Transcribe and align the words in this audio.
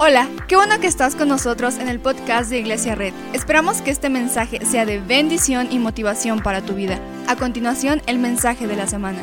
Hola, 0.00 0.28
qué 0.46 0.54
bueno 0.54 0.78
que 0.78 0.86
estás 0.86 1.16
con 1.16 1.26
nosotros 1.26 1.76
en 1.78 1.88
el 1.88 1.98
podcast 1.98 2.50
de 2.50 2.60
Iglesia 2.60 2.94
Red. 2.94 3.12
Esperamos 3.32 3.82
que 3.82 3.90
este 3.90 4.08
mensaje 4.08 4.64
sea 4.64 4.86
de 4.86 5.00
bendición 5.00 5.66
y 5.72 5.80
motivación 5.80 6.40
para 6.40 6.62
tu 6.62 6.74
vida. 6.74 7.00
A 7.26 7.34
continuación, 7.34 8.00
el 8.06 8.20
mensaje 8.20 8.68
de 8.68 8.76
la 8.76 8.86
semana. 8.86 9.18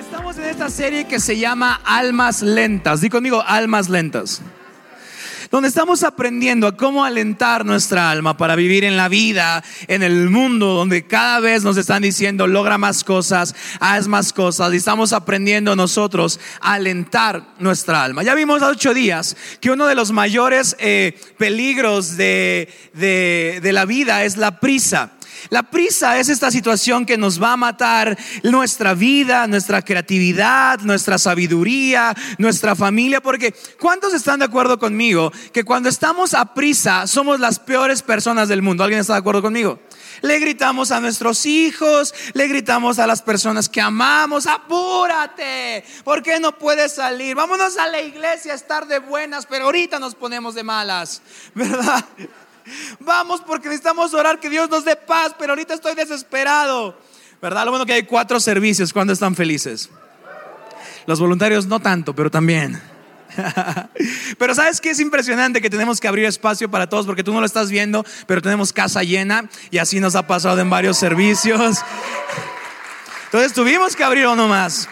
Estamos 0.00 0.36
en 0.38 0.44
esta 0.46 0.70
serie 0.70 1.06
que 1.06 1.20
se 1.20 1.38
llama 1.38 1.80
Almas 1.84 2.42
Lentas. 2.42 3.00
Di 3.00 3.10
conmigo, 3.10 3.44
Almas 3.46 3.88
Lentas 3.88 4.42
donde 5.50 5.68
estamos 5.68 6.02
aprendiendo 6.02 6.66
a 6.66 6.76
cómo 6.76 7.04
alentar 7.04 7.64
nuestra 7.64 8.10
alma 8.10 8.36
para 8.36 8.56
vivir 8.56 8.84
en 8.84 8.96
la 8.96 9.08
vida, 9.08 9.62
en 9.86 10.02
el 10.02 10.30
mundo, 10.30 10.74
donde 10.74 11.06
cada 11.06 11.40
vez 11.40 11.64
nos 11.64 11.76
están 11.76 12.02
diciendo, 12.02 12.46
logra 12.46 12.78
más 12.78 13.04
cosas, 13.04 13.54
haz 13.80 14.08
más 14.08 14.32
cosas, 14.32 14.72
y 14.72 14.76
estamos 14.76 15.12
aprendiendo 15.12 15.76
nosotros 15.76 16.40
a 16.60 16.74
alentar 16.74 17.42
nuestra 17.58 18.04
alma. 18.04 18.22
Ya 18.22 18.34
vimos 18.34 18.62
hace 18.62 18.72
ocho 18.72 18.94
días 18.94 19.36
que 19.60 19.70
uno 19.70 19.86
de 19.86 19.94
los 19.94 20.12
mayores 20.12 20.76
eh, 20.78 21.18
peligros 21.38 22.16
de, 22.16 22.68
de 22.94 23.72
la 23.72 23.84
vida 23.84 24.24
es 24.24 24.36
la 24.36 24.60
prisa. 24.60 25.17
La 25.50 25.62
prisa 25.64 26.18
es 26.18 26.28
esta 26.28 26.50
situación 26.50 27.06
que 27.06 27.16
nos 27.16 27.42
va 27.42 27.52
a 27.52 27.56
matar 27.56 28.18
nuestra 28.42 28.94
vida, 28.94 29.46
nuestra 29.46 29.82
creatividad, 29.82 30.80
nuestra 30.80 31.18
sabiduría, 31.18 32.14
nuestra 32.38 32.74
familia, 32.74 33.20
porque 33.20 33.54
¿cuántos 33.78 34.14
están 34.14 34.40
de 34.40 34.46
acuerdo 34.46 34.78
conmigo 34.78 35.32
que 35.52 35.64
cuando 35.64 35.88
estamos 35.88 36.34
a 36.34 36.54
prisa 36.54 37.06
somos 37.06 37.40
las 37.40 37.58
peores 37.58 38.02
personas 38.02 38.48
del 38.48 38.62
mundo? 38.62 38.84
¿Alguien 38.84 39.00
está 39.00 39.14
de 39.14 39.20
acuerdo 39.20 39.42
conmigo? 39.42 39.80
Le 40.22 40.38
gritamos 40.40 40.90
a 40.90 41.00
nuestros 41.00 41.46
hijos, 41.46 42.14
le 42.32 42.48
gritamos 42.48 42.98
a 42.98 43.06
las 43.06 43.22
personas 43.22 43.68
que 43.68 43.80
amamos, 43.80 44.46
apúrate, 44.46 45.84
¿por 46.04 46.22
qué 46.22 46.40
no 46.40 46.58
puedes 46.58 46.94
salir? 46.94 47.36
Vámonos 47.36 47.76
a 47.76 47.86
la 47.86 48.00
iglesia 48.00 48.52
a 48.52 48.56
estar 48.56 48.86
de 48.86 48.98
buenas, 48.98 49.46
pero 49.46 49.66
ahorita 49.66 49.98
nos 49.98 50.14
ponemos 50.14 50.54
de 50.54 50.64
malas, 50.64 51.22
¿verdad? 51.54 52.04
Vamos 53.00 53.40
porque 53.40 53.68
necesitamos 53.68 54.14
orar 54.14 54.40
que 54.40 54.50
Dios 54.50 54.68
nos 54.70 54.84
dé 54.84 54.96
paz, 54.96 55.34
pero 55.38 55.52
ahorita 55.52 55.74
estoy 55.74 55.94
desesperado. 55.94 56.98
¿Verdad? 57.40 57.64
Lo 57.64 57.70
bueno 57.70 57.86
que 57.86 57.92
hay 57.92 58.02
cuatro 58.02 58.40
servicios 58.40 58.92
cuando 58.92 59.12
están 59.12 59.34
felices. 59.36 59.90
Los 61.06 61.20
voluntarios 61.20 61.66
no 61.66 61.80
tanto, 61.80 62.14
pero 62.14 62.30
también. 62.30 62.80
Pero 64.38 64.54
sabes 64.54 64.80
que 64.80 64.90
es 64.90 65.00
impresionante 65.00 65.60
que 65.60 65.70
tenemos 65.70 66.00
que 66.00 66.08
abrir 66.08 66.24
espacio 66.24 66.70
para 66.70 66.88
todos 66.88 67.06
porque 67.06 67.22
tú 67.22 67.32
no 67.32 67.40
lo 67.40 67.46
estás 67.46 67.70
viendo, 67.70 68.04
pero 68.26 68.42
tenemos 68.42 68.72
casa 68.72 69.02
llena 69.02 69.48
y 69.70 69.78
así 69.78 70.00
nos 70.00 70.16
ha 70.16 70.26
pasado 70.26 70.58
en 70.60 70.70
varios 70.70 70.96
servicios. 70.96 71.78
Entonces 73.26 73.52
tuvimos 73.52 73.94
que 73.94 74.04
abrir 74.04 74.26
uno 74.26 74.48
más. 74.48 74.88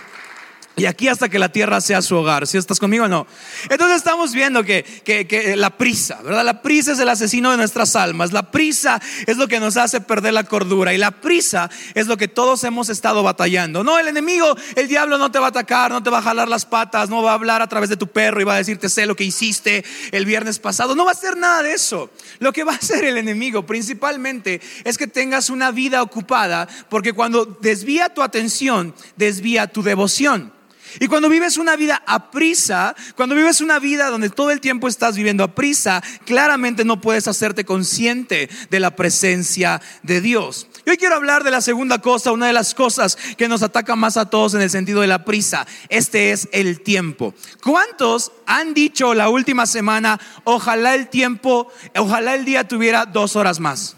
Y 0.78 0.84
aquí 0.84 1.08
hasta 1.08 1.30
que 1.30 1.38
la 1.38 1.48
tierra 1.48 1.80
sea 1.80 2.02
su 2.02 2.14
hogar. 2.16 2.46
Si 2.46 2.58
estás 2.58 2.78
conmigo 2.78 3.06
o 3.06 3.08
no. 3.08 3.26
Entonces 3.70 3.96
estamos 3.96 4.34
viendo 4.34 4.62
que, 4.62 4.84
que, 4.84 5.56
la 5.56 5.70
prisa, 5.70 6.20
¿verdad? 6.22 6.44
La 6.44 6.60
prisa 6.60 6.92
es 6.92 6.98
el 6.98 7.08
asesino 7.08 7.50
de 7.50 7.56
nuestras 7.56 7.96
almas. 7.96 8.30
La 8.34 8.50
prisa 8.50 9.00
es 9.26 9.38
lo 9.38 9.48
que 9.48 9.58
nos 9.58 9.78
hace 9.78 10.02
perder 10.02 10.34
la 10.34 10.44
cordura. 10.44 10.92
Y 10.92 10.98
la 10.98 11.12
prisa 11.12 11.70
es 11.94 12.08
lo 12.08 12.18
que 12.18 12.28
todos 12.28 12.62
hemos 12.64 12.90
estado 12.90 13.22
batallando. 13.22 13.82
No, 13.82 13.98
el 13.98 14.06
enemigo, 14.06 14.54
el 14.74 14.86
diablo 14.86 15.16
no 15.16 15.32
te 15.32 15.38
va 15.38 15.46
a 15.46 15.48
atacar, 15.48 15.90
no 15.90 16.02
te 16.02 16.10
va 16.10 16.18
a 16.18 16.22
jalar 16.22 16.46
las 16.46 16.66
patas, 16.66 17.08
no 17.08 17.22
va 17.22 17.30
a 17.30 17.34
hablar 17.34 17.62
a 17.62 17.68
través 17.68 17.88
de 17.88 17.96
tu 17.96 18.08
perro 18.08 18.42
y 18.42 18.44
va 18.44 18.56
a 18.56 18.58
decirte 18.58 18.90
sé 18.90 19.06
lo 19.06 19.16
que 19.16 19.24
hiciste 19.24 19.82
el 20.12 20.26
viernes 20.26 20.58
pasado. 20.58 20.94
No 20.94 21.06
va 21.06 21.12
a 21.12 21.14
hacer 21.14 21.38
nada 21.38 21.62
de 21.62 21.72
eso. 21.72 22.10
Lo 22.38 22.52
que 22.52 22.64
va 22.64 22.72
a 22.72 22.76
hacer 22.76 23.02
el 23.06 23.16
enemigo 23.16 23.64
principalmente 23.64 24.60
es 24.84 24.98
que 24.98 25.06
tengas 25.06 25.48
una 25.48 25.70
vida 25.70 26.02
ocupada. 26.02 26.68
Porque 26.90 27.14
cuando 27.14 27.46
desvía 27.46 28.12
tu 28.12 28.22
atención, 28.22 28.94
desvía 29.16 29.68
tu 29.68 29.82
devoción. 29.82 30.52
Y 31.00 31.08
cuando 31.08 31.28
vives 31.28 31.56
una 31.56 31.76
vida 31.76 32.02
a 32.06 32.30
prisa, 32.30 32.94
cuando 33.16 33.34
vives 33.34 33.60
una 33.60 33.78
vida 33.78 34.08
donde 34.08 34.30
todo 34.30 34.50
el 34.50 34.60
tiempo 34.60 34.88
estás 34.88 35.16
viviendo 35.16 35.44
a 35.44 35.54
prisa, 35.54 36.02
claramente 36.24 36.84
no 36.84 37.00
puedes 37.00 37.28
hacerte 37.28 37.64
consciente 37.64 38.48
de 38.70 38.80
la 38.80 38.96
presencia 38.96 39.80
de 40.02 40.20
Dios. 40.20 40.68
Y 40.84 40.90
hoy 40.90 40.96
quiero 40.96 41.16
hablar 41.16 41.44
de 41.44 41.50
la 41.50 41.60
segunda 41.60 42.00
cosa, 42.00 42.32
una 42.32 42.46
de 42.46 42.52
las 42.52 42.74
cosas 42.74 43.16
que 43.36 43.48
nos 43.48 43.62
ataca 43.62 43.96
más 43.96 44.16
a 44.16 44.30
todos 44.30 44.54
en 44.54 44.62
el 44.62 44.70
sentido 44.70 45.00
de 45.00 45.06
la 45.06 45.24
prisa. 45.24 45.66
Este 45.88 46.32
es 46.32 46.48
el 46.52 46.80
tiempo. 46.80 47.34
¿Cuántos 47.62 48.32
han 48.46 48.74
dicho 48.74 49.14
la 49.14 49.28
última 49.28 49.66
semana, 49.66 50.20
ojalá 50.44 50.94
el 50.94 51.08
tiempo, 51.08 51.72
ojalá 51.96 52.34
el 52.34 52.44
día 52.44 52.68
tuviera 52.68 53.06
dos 53.06 53.36
horas 53.36 53.60
más? 53.60 53.96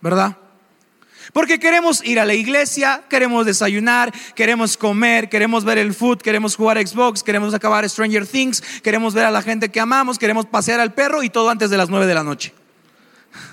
¿Verdad? 0.00 0.36
Porque 1.32 1.58
queremos 1.58 2.02
ir 2.04 2.18
a 2.20 2.24
la 2.24 2.34
iglesia, 2.34 3.02
queremos 3.08 3.44
desayunar, 3.44 4.12
queremos 4.34 4.76
comer, 4.76 5.28
queremos 5.28 5.64
ver 5.64 5.78
el 5.78 5.94
food, 5.94 6.18
queremos 6.18 6.56
jugar 6.56 6.78
Xbox, 6.86 7.22
queremos 7.22 7.52
acabar 7.54 7.88
Stranger 7.88 8.26
Things, 8.26 8.62
queremos 8.82 9.14
ver 9.14 9.26
a 9.26 9.30
la 9.30 9.42
gente 9.42 9.70
que 9.70 9.80
amamos, 9.80 10.18
queremos 10.18 10.46
pasear 10.46 10.80
al 10.80 10.94
perro 10.94 11.22
y 11.22 11.30
todo 11.30 11.50
antes 11.50 11.70
de 11.70 11.76
las 11.76 11.90
nueve 11.90 12.06
de 12.06 12.14
la 12.14 12.22
noche. 12.22 12.54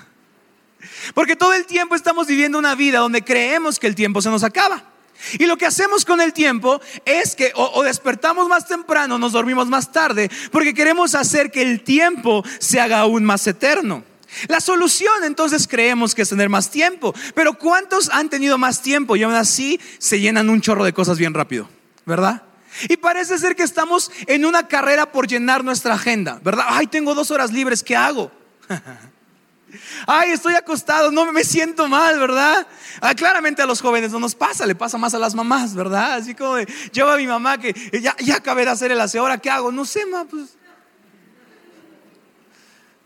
Porque 1.14 1.36
todo 1.36 1.52
el 1.52 1.66
tiempo 1.66 1.94
estamos 1.94 2.26
viviendo 2.26 2.58
una 2.58 2.74
vida 2.74 3.00
donde 3.00 3.22
creemos 3.22 3.78
que 3.78 3.86
el 3.86 3.94
tiempo 3.94 4.22
se 4.22 4.30
nos 4.30 4.42
acaba. 4.42 4.96
Y 5.38 5.46
lo 5.46 5.56
que 5.56 5.66
hacemos 5.66 6.04
con 6.04 6.20
el 6.20 6.32
tiempo 6.32 6.80
es 7.04 7.34
que 7.34 7.52
o, 7.54 7.82
despertamos 7.82 8.48
más 8.48 8.66
temprano, 8.66 9.18
nos 9.18 9.32
dormimos 9.32 9.68
más 9.68 9.92
tarde, 9.92 10.30
porque 10.52 10.74
queremos 10.74 11.14
hacer 11.14 11.50
que 11.50 11.62
el 11.62 11.82
tiempo 11.82 12.44
se 12.58 12.80
haga 12.80 13.00
aún 13.00 13.24
más 13.24 13.46
eterno. 13.46 14.04
La 14.48 14.60
solución 14.60 15.24
entonces 15.24 15.66
creemos 15.68 16.14
que 16.14 16.22
es 16.22 16.28
tener 16.28 16.48
más 16.48 16.70
tiempo, 16.70 17.14
pero 17.34 17.54
¿cuántos 17.54 18.10
han 18.10 18.28
tenido 18.28 18.58
más 18.58 18.82
tiempo 18.82 19.16
y 19.16 19.22
aún 19.22 19.34
así 19.34 19.80
se 19.98 20.20
llenan 20.20 20.50
un 20.50 20.60
chorro 20.60 20.84
de 20.84 20.92
cosas 20.92 21.18
bien 21.18 21.34
rápido? 21.34 21.68
¿Verdad? 22.04 22.42
Y 22.88 22.96
parece 22.98 23.38
ser 23.38 23.56
que 23.56 23.62
estamos 23.62 24.10
en 24.26 24.44
una 24.44 24.68
carrera 24.68 25.10
por 25.10 25.26
llenar 25.26 25.64
nuestra 25.64 25.94
agenda, 25.94 26.40
¿verdad? 26.42 26.66
Ay, 26.68 26.86
tengo 26.86 27.14
dos 27.14 27.30
horas 27.30 27.52
libres, 27.52 27.82
¿qué 27.82 27.96
hago? 27.96 28.30
Ay, 30.06 30.30
estoy 30.30 30.54
acostado, 30.54 31.10
no 31.10 31.32
me 31.32 31.44
siento 31.44 31.88
mal, 31.88 32.18
¿verdad? 32.18 32.66
Ah, 33.00 33.14
claramente 33.14 33.62
a 33.62 33.66
los 33.66 33.80
jóvenes 33.80 34.12
no 34.12 34.20
nos 34.20 34.34
pasa, 34.34 34.66
le 34.66 34.74
pasa 34.74 34.98
más 34.98 35.14
a 35.14 35.18
las 35.18 35.34
mamás, 35.34 35.74
¿verdad? 35.74 36.14
Así 36.14 36.34
como 36.34 36.56
de, 36.56 36.66
a 37.02 37.16
mi 37.16 37.26
mamá 37.26 37.58
que 37.58 37.74
ya, 38.00 38.14
ya 38.18 38.36
acabé 38.36 38.64
de 38.64 38.70
hacer 38.70 38.92
el 38.92 39.00
aseo, 39.00 39.22
¿ahora 39.22 39.38
qué 39.38 39.50
hago? 39.50 39.72
No 39.72 39.84
sé, 39.84 40.06
ma, 40.06 40.24
pues. 40.24 40.56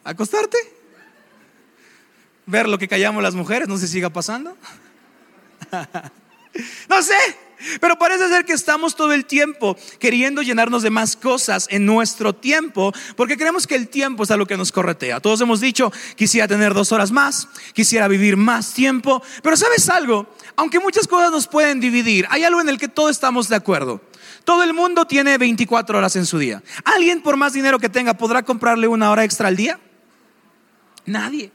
¿Acostarte? 0.04 0.79
Ver 2.50 2.69
lo 2.69 2.78
que 2.78 2.88
callamos 2.88 3.22
las 3.22 3.34
mujeres, 3.34 3.69
no 3.69 3.78
se 3.78 3.88
siga 3.88 4.11
pasando. 4.11 4.56
no 6.88 7.03
sé, 7.03 7.15
pero 7.81 7.99
parece 7.99 8.28
ser 8.28 8.44
que 8.44 8.53
estamos 8.53 8.97
todo 8.97 9.12
el 9.12 9.27
tiempo 9.27 9.77
queriendo 9.99 10.43
llenarnos 10.43 10.83
de 10.83 10.91
más 10.91 11.16
cosas 11.16 11.66
en 11.71 11.84
nuestro 11.84 12.34
tiempo, 12.34 12.93
porque 13.16 13.37
creemos 13.37 13.66
que 13.66 13.75
el 13.75 13.89
tiempo 13.89 14.22
es 14.25 14.31
a 14.31 14.37
lo 14.37 14.47
que 14.47 14.56
nos 14.56 14.72
corretea. 14.72 15.21
Todos 15.21 15.41
hemos 15.41 15.60
dicho, 15.60 15.93
quisiera 16.16 16.49
tener 16.49 16.75
dos 16.75 16.93
horas 16.93 17.10
más, 17.10 17.49
quisiera 17.75 18.09
vivir 18.09 18.37
más 18.37 18.72
tiempo, 18.72 19.22
pero 19.43 19.56
¿sabes 19.56 19.89
algo? 19.89 20.34
Aunque 20.56 20.81
muchas 20.81 21.06
cosas 21.06 21.31
nos 21.31 21.47
pueden 21.47 21.81
dividir, 21.81 22.27
hay 22.31 22.44
algo 22.44 22.60
en 22.60 22.69
el 22.69 22.78
que 22.78 22.89
todos 22.89 23.10
estamos 23.10 23.49
de 23.49 23.56
acuerdo. 23.56 24.00
Todo 24.44 24.62
el 24.62 24.72
mundo 24.72 25.05
tiene 25.05 25.37
24 25.37 25.99
horas 25.99 26.16
en 26.16 26.25
su 26.25 26.39
día. 26.39 26.62
¿Alguien 26.84 27.21
por 27.21 27.37
más 27.37 27.53
dinero 27.53 27.78
que 27.78 27.91
tenga 27.91 28.15
podrá 28.15 28.43
comprarle 28.43 28.89
una 28.89 29.10
hora 29.10 29.25
extra 29.25 29.49
al 29.49 29.56
día? 29.56 29.78
Nadie. 31.05 31.53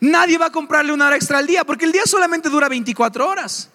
Nadie 0.00 0.38
va 0.38 0.46
a 0.46 0.52
comprarle 0.52 0.92
una 0.92 1.06
hora 1.06 1.16
extra 1.16 1.38
al 1.38 1.46
día 1.46 1.64
porque 1.64 1.84
el 1.84 1.92
día 1.92 2.02
solamente 2.06 2.48
dura 2.48 2.68
24 2.68 3.28
horas. 3.28 3.70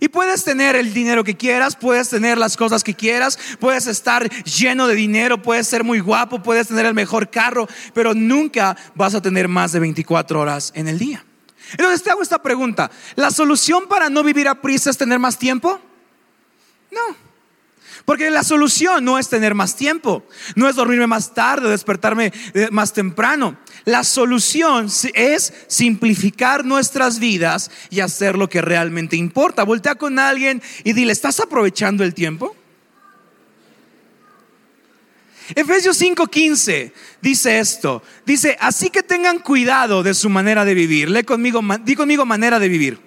Y 0.00 0.08
puedes 0.08 0.42
tener 0.42 0.74
el 0.74 0.92
dinero 0.92 1.22
que 1.22 1.36
quieras, 1.36 1.76
puedes 1.76 2.08
tener 2.08 2.36
las 2.36 2.56
cosas 2.56 2.82
que 2.82 2.92
quieras, 2.92 3.38
puedes 3.60 3.86
estar 3.86 4.28
lleno 4.44 4.88
de 4.88 4.96
dinero, 4.96 5.40
puedes 5.40 5.68
ser 5.68 5.84
muy 5.84 6.00
guapo, 6.00 6.42
puedes 6.42 6.66
tener 6.66 6.86
el 6.86 6.94
mejor 6.94 7.30
carro, 7.30 7.68
pero 7.94 8.12
nunca 8.12 8.76
vas 8.96 9.14
a 9.14 9.22
tener 9.22 9.46
más 9.46 9.70
de 9.70 9.78
24 9.78 10.40
horas 10.40 10.72
en 10.74 10.88
el 10.88 10.98
día. 10.98 11.24
Entonces 11.70 12.02
te 12.02 12.10
hago 12.10 12.20
esta 12.20 12.42
pregunta, 12.42 12.90
¿la 13.14 13.30
solución 13.30 13.86
para 13.88 14.10
no 14.10 14.24
vivir 14.24 14.48
a 14.48 14.60
prisa 14.60 14.90
es 14.90 14.98
tener 14.98 15.20
más 15.20 15.38
tiempo? 15.38 15.80
No. 16.90 17.31
Porque 18.04 18.30
la 18.30 18.42
solución 18.42 19.04
no 19.04 19.18
es 19.18 19.28
tener 19.28 19.54
más 19.54 19.76
tiempo, 19.76 20.26
no 20.56 20.68
es 20.68 20.76
dormirme 20.76 21.06
más 21.06 21.34
tarde, 21.34 21.70
despertarme 21.70 22.32
eh, 22.54 22.68
más 22.70 22.92
temprano. 22.92 23.58
La 23.84 24.04
solución 24.04 24.88
es 25.14 25.52
simplificar 25.66 26.64
nuestras 26.64 27.18
vidas 27.18 27.70
y 27.90 28.00
hacer 28.00 28.36
lo 28.36 28.48
que 28.48 28.62
realmente 28.62 29.16
importa. 29.16 29.64
Voltea 29.64 29.94
con 29.94 30.18
alguien 30.18 30.62
y 30.84 30.92
dile, 30.92 31.12
¿estás 31.12 31.40
aprovechando 31.40 32.04
el 32.04 32.14
tiempo? 32.14 32.56
Efesios 35.54 36.00
5:15 36.00 36.92
dice 37.20 37.58
esto, 37.58 38.02
dice, 38.24 38.56
así 38.60 38.90
que 38.90 39.02
tengan 39.02 39.38
cuidado 39.40 40.02
de 40.02 40.14
su 40.14 40.28
manera 40.30 40.64
de 40.64 40.74
vivir. 40.74 41.10
Lee 41.10 41.24
conmigo, 41.24 41.60
di 41.84 41.94
conmigo 41.94 42.24
manera 42.24 42.58
de 42.58 42.68
vivir. 42.68 42.98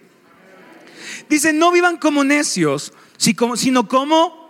Dice, 1.30 1.54
no 1.54 1.72
vivan 1.72 1.98
como 1.98 2.24
necios, 2.24 2.94
sino 3.18 3.88
como 3.88 4.45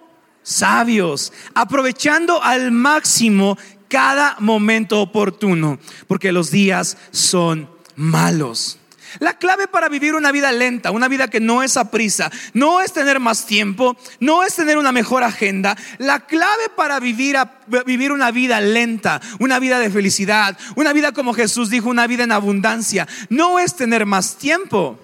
sabios, 0.46 1.34
aprovechando 1.56 2.42
al 2.42 2.72
máximo 2.72 3.58
cada 3.90 4.38
momento 4.40 5.02
oportuno, 5.02 5.80
porque 6.08 6.32
los 6.32 6.52
días 6.52 6.98
son 7.12 7.70
malos. 7.96 8.80
La 9.20 9.38
clave 9.38 9.68
para 9.68 9.88
vivir 9.88 10.14
una 10.14 10.32
vida 10.32 10.52
lenta, 10.52 10.92
una 10.92 11.08
vida 11.08 11.30
que 11.30 11.40
no 11.40 11.64
es 11.64 11.78
a 11.78 11.90
prisa, 11.90 12.32
no 12.54 12.82
es 12.82 12.92
tener 12.92 13.20
más 13.20 13.46
tiempo, 13.46 13.98
no 14.20 14.44
es 14.44 14.56
tener 14.56 14.78
una 14.78 14.92
mejor 14.92 15.24
agenda. 15.24 15.78
La 16.00 16.26
clave 16.26 16.70
para 16.76 17.00
vivir, 17.00 17.38
vivir 17.86 18.12
una 18.12 18.32
vida 18.32 18.60
lenta, 18.60 19.22
una 19.40 19.60
vida 19.60 19.80
de 19.80 19.90
felicidad, 19.90 20.58
una 20.76 20.92
vida 20.92 21.14
como 21.14 21.34
Jesús 21.34 21.70
dijo, 21.70 21.90
una 21.90 22.08
vida 22.08 22.24
en 22.24 22.34
abundancia, 22.34 23.08
no 23.30 23.58
es 23.58 23.76
tener 23.76 24.06
más 24.06 24.38
tiempo, 24.38 25.00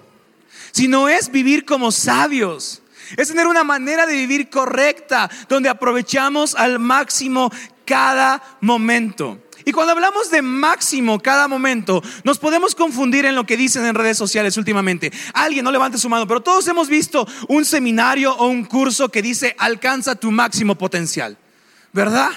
sino 0.72 1.08
es 1.08 1.30
vivir 1.30 1.64
como 1.64 1.90
sabios. 1.90 2.81
Es 3.16 3.28
tener 3.28 3.46
una 3.46 3.64
manera 3.64 4.06
de 4.06 4.14
vivir 4.14 4.50
correcta, 4.50 5.30
donde 5.48 5.68
aprovechamos 5.68 6.54
al 6.54 6.78
máximo 6.78 7.50
cada 7.84 8.42
momento. 8.60 9.38
Y 9.64 9.72
cuando 9.72 9.92
hablamos 9.92 10.30
de 10.30 10.42
máximo 10.42 11.20
cada 11.20 11.46
momento, 11.46 12.02
nos 12.24 12.38
podemos 12.38 12.74
confundir 12.74 13.24
en 13.26 13.34
lo 13.34 13.46
que 13.46 13.56
dicen 13.56 13.86
en 13.86 13.94
redes 13.94 14.18
sociales 14.18 14.56
últimamente. 14.56 15.12
Alguien 15.34 15.64
no 15.64 15.70
levante 15.70 15.98
su 15.98 16.08
mano, 16.08 16.26
pero 16.26 16.40
todos 16.40 16.66
hemos 16.68 16.88
visto 16.88 17.26
un 17.48 17.64
seminario 17.64 18.34
o 18.34 18.46
un 18.46 18.64
curso 18.64 19.08
que 19.08 19.22
dice 19.22 19.54
alcanza 19.58 20.16
tu 20.16 20.30
máximo 20.30 20.76
potencial, 20.76 21.36
¿verdad? 21.92 22.30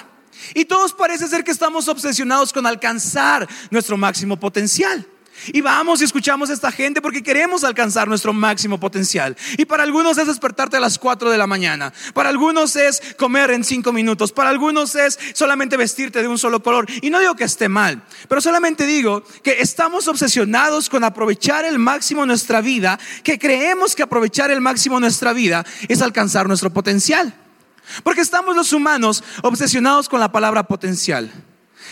Y 0.54 0.66
todos 0.66 0.92
parece 0.92 1.26
ser 1.26 1.42
que 1.42 1.50
estamos 1.50 1.88
obsesionados 1.88 2.52
con 2.52 2.66
alcanzar 2.66 3.48
nuestro 3.70 3.96
máximo 3.96 4.38
potencial. 4.38 5.06
Y 5.48 5.60
vamos 5.60 6.00
y 6.00 6.04
escuchamos 6.04 6.50
a 6.50 6.52
esta 6.52 6.72
gente 6.72 7.00
porque 7.00 7.22
queremos 7.22 7.64
alcanzar 7.64 8.08
nuestro 8.08 8.32
máximo 8.32 8.78
potencial. 8.78 9.36
Y 9.56 9.64
para 9.64 9.82
algunos 9.82 10.18
es 10.18 10.26
despertarte 10.26 10.76
a 10.76 10.80
las 10.80 10.98
4 10.98 11.30
de 11.30 11.38
la 11.38 11.46
mañana. 11.46 11.92
Para 12.14 12.28
algunos 12.28 12.76
es 12.76 13.00
comer 13.16 13.50
en 13.50 13.64
5 13.64 13.92
minutos. 13.92 14.32
Para 14.32 14.50
algunos 14.50 14.94
es 14.94 15.18
solamente 15.34 15.76
vestirte 15.76 16.22
de 16.22 16.28
un 16.28 16.38
solo 16.38 16.62
color. 16.62 16.86
Y 17.02 17.10
no 17.10 17.18
digo 17.18 17.36
que 17.36 17.44
esté 17.44 17.68
mal, 17.68 18.02
pero 18.28 18.40
solamente 18.40 18.86
digo 18.86 19.22
que 19.42 19.60
estamos 19.60 20.08
obsesionados 20.08 20.88
con 20.88 21.04
aprovechar 21.04 21.64
el 21.64 21.78
máximo 21.78 22.26
nuestra 22.26 22.60
vida, 22.60 22.98
que 23.22 23.38
creemos 23.38 23.94
que 23.94 24.02
aprovechar 24.02 24.50
el 24.50 24.60
máximo 24.60 25.00
nuestra 25.00 25.32
vida 25.32 25.64
es 25.88 26.02
alcanzar 26.02 26.48
nuestro 26.48 26.70
potencial. 26.72 27.34
Porque 28.02 28.20
estamos 28.20 28.56
los 28.56 28.72
humanos 28.72 29.22
obsesionados 29.42 30.08
con 30.08 30.20
la 30.20 30.32
palabra 30.32 30.64
potencial. 30.64 31.30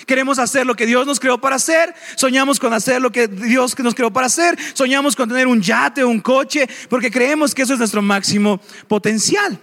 Queremos 0.06 0.38
hacer 0.38 0.66
lo 0.66 0.74
que 0.74 0.86
Dios 0.86 1.06
nos 1.06 1.20
creó 1.20 1.38
para 1.38 1.56
hacer. 1.56 1.94
Soñamos 2.16 2.58
con 2.60 2.72
hacer 2.72 3.00
lo 3.00 3.10
que 3.10 3.28
Dios 3.28 3.78
nos 3.78 3.94
creó 3.94 4.12
para 4.12 4.26
hacer. 4.26 4.58
Soñamos 4.74 5.16
con 5.16 5.28
tener 5.28 5.46
un 5.46 5.60
yate 5.60 6.02
o 6.04 6.08
un 6.08 6.20
coche 6.20 6.68
porque 6.88 7.10
creemos 7.10 7.54
que 7.54 7.62
eso 7.62 7.72
es 7.72 7.78
nuestro 7.78 8.02
máximo 8.02 8.60
potencial. 8.88 9.58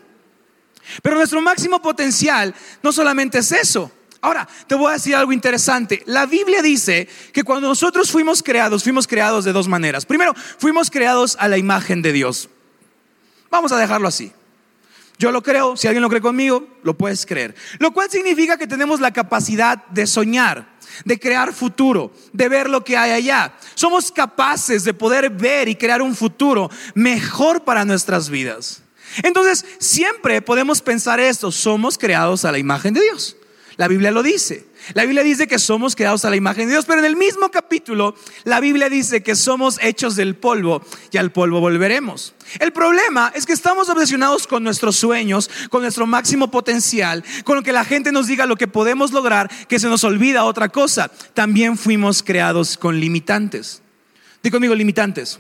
Pero 1.02 1.16
nuestro 1.16 1.42
máximo 1.42 1.82
potencial 1.82 2.54
no 2.82 2.92
solamente 2.92 3.40
es 3.40 3.52
eso. 3.52 3.92
Ahora, 4.22 4.48
te 4.68 4.76
voy 4.76 4.92
a 4.92 4.94
decir 4.94 5.16
algo 5.16 5.32
interesante. 5.32 6.04
La 6.06 6.28
Biblia 6.28 6.62
dice 6.62 7.08
que 7.34 7.44
cuando 7.44 7.68
nosotros 7.68 8.12
fuimos 8.12 8.44
creados, 8.44 8.84
fuimos 8.84 9.08
creados 9.08 9.46
de 9.46 9.52
dos 9.52 9.68
maneras. 9.68 10.06
Primero, 10.06 10.36
fuimos 10.60 10.92
creados 10.92 11.36
a 11.40 11.48
la 11.48 11.58
imagen 11.58 12.04
de 12.04 12.14
Dios. 12.14 12.50
Vamos 13.50 13.72
a 13.72 13.78
dejarlo 13.78 14.08
así. 14.08 14.32
Yo 15.22 15.32
lo 15.32 15.44
creo, 15.44 15.78
si 15.78 15.88
alguien 15.88 16.02
lo 16.02 16.10
cree 16.10 16.20
conmigo, 16.20 16.68
lo 16.82 16.98
puedes 16.98 17.28
creer. 17.28 17.54
Lo 17.78 17.92
cual 17.92 18.10
significa 18.10 18.58
que 18.58 18.66
tenemos 18.66 19.00
la 19.00 19.14
capacidad 19.14 19.86
de 19.90 20.08
soñar, 20.08 20.76
de 21.06 21.20
crear 21.20 21.54
futuro, 21.54 22.12
de 22.34 22.50
ver 22.50 22.68
lo 22.68 22.84
que 22.84 22.98
hay 22.98 23.12
allá. 23.12 23.54
Somos 23.76 24.12
capaces 24.12 24.84
de 24.84 24.96
poder 24.96 25.30
ver 25.30 25.70
y 25.70 25.76
crear 25.76 26.02
un 26.02 26.16
futuro 26.16 26.72
mejor 26.96 27.64
para 27.64 27.86
nuestras 27.86 28.32
vidas. 28.32 28.82
Entonces, 29.22 29.64
siempre 29.78 30.42
podemos 30.42 30.82
pensar 30.82 31.20
esto, 31.20 31.52
somos 31.52 32.00
creados 32.00 32.44
a 32.44 32.52
la 32.52 32.58
imagen 32.58 32.96
de 32.96 33.02
Dios. 33.02 33.38
La 33.78 33.88
Biblia 33.88 34.10
lo 34.10 34.24
dice. 34.24 34.71
La 34.94 35.04
Biblia 35.04 35.24
dice 35.24 35.48
que 35.48 35.60
somos 35.60 35.96
creados 35.96 36.26
a 36.26 36.30
la 36.30 36.36
imagen 36.36 36.66
de 36.66 36.74
Dios, 36.74 36.86
pero 36.86 37.00
en 37.00 37.06
el 37.06 37.16
mismo 37.16 37.50
capítulo 37.52 38.16
la 38.44 38.60
Biblia 38.60 38.90
dice 38.90 39.24
que 39.24 39.36
somos 39.36 39.78
hechos 39.82 40.16
del 40.16 40.36
polvo 40.36 40.82
y 41.12 41.18
al 41.18 41.32
polvo 41.32 41.60
volveremos. 41.60 42.34
El 42.60 42.74
problema 42.74 43.32
es 43.36 43.46
que 43.46 43.54
estamos 43.54 43.90
obsesionados 43.90 44.48
con 44.48 44.64
nuestros 44.64 44.96
sueños, 44.96 45.50
con 45.70 45.82
nuestro 45.82 46.08
máximo 46.08 46.52
potencial, 46.52 47.24
con 47.44 47.56
lo 47.56 47.64
que 47.64 47.72
la 47.72 47.86
gente 47.86 48.12
nos 48.12 48.28
diga 48.28 48.46
lo 48.46 48.56
que 48.56 48.68
podemos 48.68 49.12
lograr, 49.12 49.50
que 49.68 49.80
se 49.80 49.88
nos 49.88 50.04
olvida 50.04 50.46
otra 50.46 50.70
cosa. 50.70 51.12
También 51.34 51.78
fuimos 51.78 52.24
creados 52.24 52.78
con 52.78 53.00
limitantes. 53.00 53.82
Digo 54.44 54.56
conmigo, 54.56 54.76
limitantes. 54.76 55.40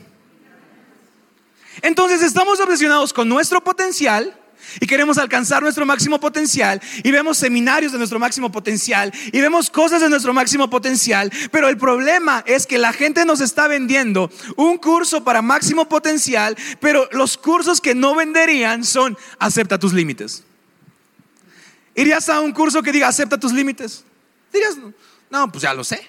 Entonces 1.82 2.22
estamos 2.22 2.60
obsesionados 2.60 3.14
con 3.14 3.28
nuestro 3.28 3.64
potencial 3.64 4.38
y 4.80 4.88
queremos 4.88 5.18
alcanzar 5.18 5.62
nuestro 5.62 5.86
máximo 5.86 6.20
potencial 6.20 6.82
y 7.04 7.12
vemos 7.12 7.38
seminarios 7.38 7.92
de 7.92 7.98
nuestro 7.98 8.20
máximo 8.20 8.52
potencial 8.52 9.12
y 9.32 9.42
vemos 9.42 9.70
cosas 9.70 10.02
de 10.02 10.10
nuestro 10.10 10.34
máximo 10.34 10.70
potencial, 10.70 11.32
pero 11.52 11.68
el 11.68 11.78
problema 11.78 12.44
es 12.46 12.66
que 12.66 12.78
la 12.78 12.94
gente 12.94 13.26
nos 13.26 13.42
está 13.42 13.68
vendiendo 13.68 14.32
un 14.56 14.78
curso 14.78 15.24
para 15.24 15.42
máximo 15.42 15.90
potencial, 15.90 16.58
pero 16.80 17.10
los 17.12 17.38
cursos 17.38 17.82
que 17.82 17.96
no 17.96 18.16
venderían 18.16 18.84
son 18.84 19.18
acepta 19.40 19.80
tus 19.80 19.94
límites. 19.94 20.44
¿Irías 21.96 22.30
a 22.30 22.40
un 22.40 22.54
curso 22.54 22.82
que 22.82 22.92
diga 22.92 23.08
acepta 23.08 23.40
tus 23.40 23.52
límites? 23.52 24.06
Dirías, 24.54 24.78
no, 25.30 25.52
pues 25.52 25.62
ya 25.64 25.74
lo 25.74 25.84
sé. 25.84 26.08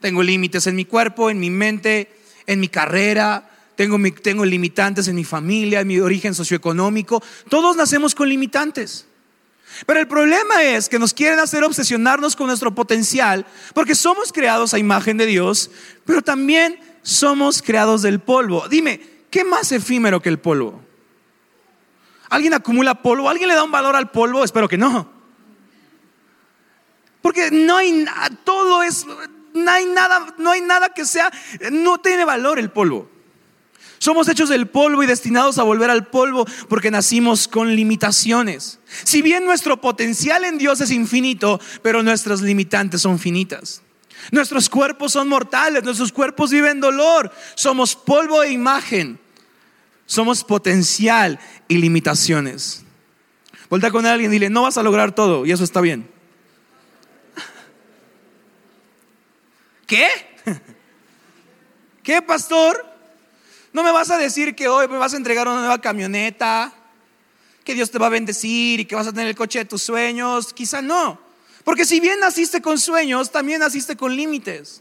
Tengo 0.00 0.22
límites 0.22 0.66
en 0.66 0.76
mi 0.76 0.84
cuerpo, 0.84 1.30
en 1.30 1.38
mi 1.38 1.48
mente, 1.48 2.14
en 2.46 2.60
mi 2.60 2.68
carrera, 2.68 3.50
tengo, 3.76 3.98
tengo 4.22 4.44
limitantes 4.44 5.08
en 5.08 5.16
mi 5.16 5.24
familia, 5.24 5.80
en 5.80 5.88
mi 5.88 6.00
origen 6.00 6.34
socioeconómico. 6.34 7.22
Todos 7.48 7.76
nacemos 7.76 8.14
con 8.14 8.28
limitantes. 8.28 9.06
Pero 9.86 10.00
el 10.00 10.06
problema 10.06 10.62
es 10.62 10.88
que 10.88 10.98
nos 10.98 11.12
quieren 11.12 11.40
hacer 11.40 11.64
obsesionarnos 11.64 12.36
con 12.36 12.46
nuestro 12.46 12.74
potencial, 12.74 13.44
porque 13.74 13.94
somos 13.94 14.32
creados 14.32 14.72
a 14.72 14.78
imagen 14.78 15.16
de 15.16 15.26
Dios, 15.26 15.70
pero 16.04 16.22
también 16.22 16.78
somos 17.02 17.60
creados 17.60 18.02
del 18.02 18.20
polvo. 18.20 18.68
Dime, 18.68 19.00
¿qué 19.30 19.44
más 19.44 19.72
efímero 19.72 20.22
que 20.22 20.28
el 20.28 20.38
polvo? 20.38 20.80
¿Alguien 22.30 22.54
acumula 22.54 23.02
polvo? 23.02 23.28
¿Alguien 23.28 23.48
le 23.48 23.54
da 23.54 23.64
un 23.64 23.72
valor 23.72 23.96
al 23.96 24.10
polvo? 24.10 24.44
Espero 24.44 24.68
que 24.68 24.78
no. 24.78 25.12
Porque 27.20 27.50
no 27.50 27.76
hay 27.76 28.04
todo 28.44 28.82
es 28.82 29.06
no 29.54 29.70
hay 29.70 29.86
nada, 29.86 30.34
no 30.36 30.50
hay 30.50 30.60
nada 30.60 30.90
que 30.90 31.06
sea 31.06 31.30
no 31.70 31.98
tiene 31.98 32.24
valor 32.24 32.58
el 32.58 32.70
polvo. 32.70 33.08
Somos 33.98 34.28
hechos 34.28 34.48
del 34.48 34.66
polvo 34.66 35.02
y 35.02 35.06
destinados 35.06 35.58
a 35.58 35.62
volver 35.62 35.90
al 35.90 36.06
polvo 36.06 36.46
porque 36.68 36.90
nacimos 36.90 37.48
con 37.48 37.74
limitaciones. 37.74 38.80
Si 39.04 39.22
bien 39.22 39.44
nuestro 39.44 39.80
potencial 39.80 40.44
en 40.44 40.58
Dios 40.58 40.80
es 40.80 40.90
infinito, 40.90 41.60
pero 41.82 42.02
nuestras 42.02 42.40
limitantes 42.40 43.00
son 43.00 43.18
finitas. 43.18 43.82
Nuestros 44.30 44.68
cuerpos 44.68 45.12
son 45.12 45.28
mortales, 45.28 45.84
nuestros 45.84 46.12
cuerpos 46.12 46.50
viven 46.50 46.80
dolor. 46.80 47.30
Somos 47.54 47.94
polvo 47.94 48.42
e 48.42 48.52
imagen. 48.52 49.18
Somos 50.06 50.44
potencial 50.44 51.38
y 51.68 51.78
limitaciones. 51.78 52.84
Volta 53.70 53.90
con 53.90 54.06
alguien 54.06 54.30
y 54.30 54.34
dile, 54.34 54.50
no 54.50 54.62
vas 54.62 54.78
a 54.78 54.82
lograr 54.82 55.14
todo 55.14 55.46
y 55.46 55.52
eso 55.52 55.64
está 55.64 55.80
bien. 55.80 56.08
¿Qué? 59.86 60.08
¿Qué, 62.02 62.22
pastor? 62.22 62.93
No 63.74 63.82
me 63.82 63.90
vas 63.90 64.08
a 64.12 64.18
decir 64.18 64.54
que 64.54 64.68
hoy 64.68 64.86
me 64.86 64.98
vas 64.98 65.14
a 65.14 65.16
entregar 65.16 65.48
una 65.48 65.58
nueva 65.58 65.80
camioneta, 65.80 66.72
que 67.64 67.74
Dios 67.74 67.90
te 67.90 67.98
va 67.98 68.06
a 68.06 68.10
bendecir 68.10 68.78
y 68.78 68.84
que 68.84 68.94
vas 68.94 69.08
a 69.08 69.12
tener 69.12 69.26
el 69.26 69.34
coche 69.34 69.58
de 69.58 69.64
tus 69.64 69.82
sueños. 69.82 70.54
Quizá 70.54 70.80
no. 70.80 71.20
Porque 71.64 71.84
si 71.84 71.98
bien 71.98 72.20
naciste 72.20 72.62
con 72.62 72.78
sueños, 72.78 73.32
también 73.32 73.58
naciste 73.58 73.96
con 73.96 74.14
límites. 74.14 74.80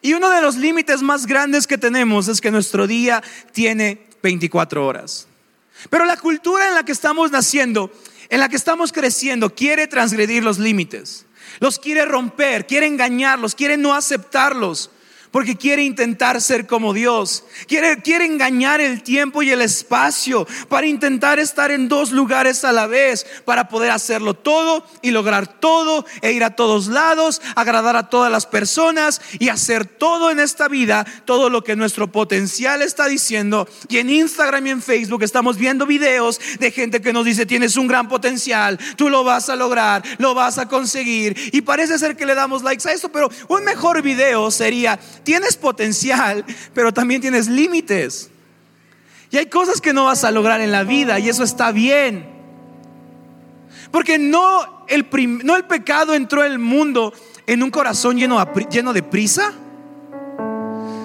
Y 0.00 0.14
uno 0.14 0.30
de 0.30 0.42
los 0.42 0.56
límites 0.56 1.00
más 1.00 1.26
grandes 1.26 1.68
que 1.68 1.78
tenemos 1.78 2.26
es 2.26 2.40
que 2.40 2.50
nuestro 2.50 2.88
día 2.88 3.22
tiene 3.52 4.04
24 4.20 4.84
horas. 4.84 5.28
Pero 5.88 6.04
la 6.04 6.16
cultura 6.16 6.66
en 6.66 6.74
la 6.74 6.84
que 6.84 6.90
estamos 6.90 7.30
naciendo, 7.30 7.92
en 8.30 8.40
la 8.40 8.48
que 8.48 8.56
estamos 8.56 8.90
creciendo, 8.90 9.54
quiere 9.54 9.86
transgredir 9.86 10.42
los 10.42 10.58
límites. 10.58 11.24
Los 11.60 11.78
quiere 11.78 12.04
romper, 12.04 12.66
quiere 12.66 12.86
engañarlos, 12.86 13.54
quiere 13.54 13.76
no 13.76 13.94
aceptarlos 13.94 14.90
porque 15.32 15.56
quiere 15.56 15.82
intentar 15.82 16.40
ser 16.40 16.66
como 16.66 16.92
Dios. 16.92 17.44
Quiere, 17.66 18.00
quiere 18.02 18.26
engañar 18.26 18.80
el 18.80 19.02
tiempo 19.02 19.42
y 19.42 19.50
el 19.50 19.62
espacio 19.62 20.46
para 20.68 20.86
intentar 20.86 21.40
estar 21.40 21.72
en 21.72 21.88
dos 21.88 22.12
lugares 22.12 22.64
a 22.64 22.70
la 22.70 22.86
vez, 22.86 23.26
para 23.44 23.68
poder 23.68 23.90
hacerlo 23.90 24.34
todo 24.34 24.84
y 25.00 25.10
lograr 25.10 25.48
todo 25.58 26.04
e 26.20 26.32
ir 26.32 26.44
a 26.44 26.54
todos 26.54 26.86
lados, 26.86 27.40
agradar 27.56 27.96
a 27.96 28.10
todas 28.10 28.30
las 28.30 28.46
personas 28.46 29.20
y 29.38 29.48
hacer 29.48 29.86
todo 29.86 30.30
en 30.30 30.38
esta 30.38 30.68
vida, 30.68 31.06
todo 31.24 31.48
lo 31.50 31.64
que 31.64 31.76
nuestro 31.76 32.12
potencial 32.12 32.82
está 32.82 33.06
diciendo. 33.06 33.66
Y 33.88 33.98
en 33.98 34.10
Instagram 34.10 34.66
y 34.66 34.70
en 34.70 34.82
Facebook 34.82 35.22
estamos 35.22 35.56
viendo 35.56 35.86
videos 35.86 36.40
de 36.58 36.70
gente 36.70 37.00
que 37.00 37.12
nos 37.12 37.24
dice, 37.24 37.46
tienes 37.46 37.76
un 37.76 37.86
gran 37.86 38.08
potencial, 38.08 38.78
tú 38.96 39.08
lo 39.08 39.24
vas 39.24 39.48
a 39.48 39.56
lograr, 39.56 40.02
lo 40.18 40.34
vas 40.34 40.58
a 40.58 40.68
conseguir. 40.68 41.34
Y 41.52 41.62
parece 41.62 41.98
ser 41.98 42.16
que 42.16 42.26
le 42.26 42.34
damos 42.34 42.62
likes 42.62 42.86
a 42.86 42.92
esto, 42.92 43.08
pero 43.10 43.30
un 43.48 43.64
mejor 43.64 44.02
video 44.02 44.50
sería, 44.50 45.00
tienes 45.22 45.56
potencial, 45.56 46.44
pero 46.74 46.92
también 46.92 47.20
tienes 47.20 47.48
límites. 47.48 48.30
Y 49.30 49.38
hay 49.38 49.46
cosas 49.46 49.80
que 49.80 49.92
no 49.92 50.04
vas 50.04 50.24
a 50.24 50.30
lograr 50.30 50.60
en 50.60 50.70
la 50.70 50.84
vida 50.84 51.18
y 51.18 51.28
eso 51.28 51.42
está 51.42 51.72
bien. 51.72 52.30
Porque 53.90 54.18
no 54.18 54.84
el, 54.88 55.06
no 55.44 55.56
el 55.56 55.64
pecado 55.64 56.14
entró 56.14 56.42
al 56.42 56.58
mundo 56.58 57.12
en 57.46 57.62
un 57.62 57.70
corazón 57.70 58.18
lleno, 58.18 58.44
lleno 58.70 58.92
de 58.92 59.02
prisa. 59.02 59.52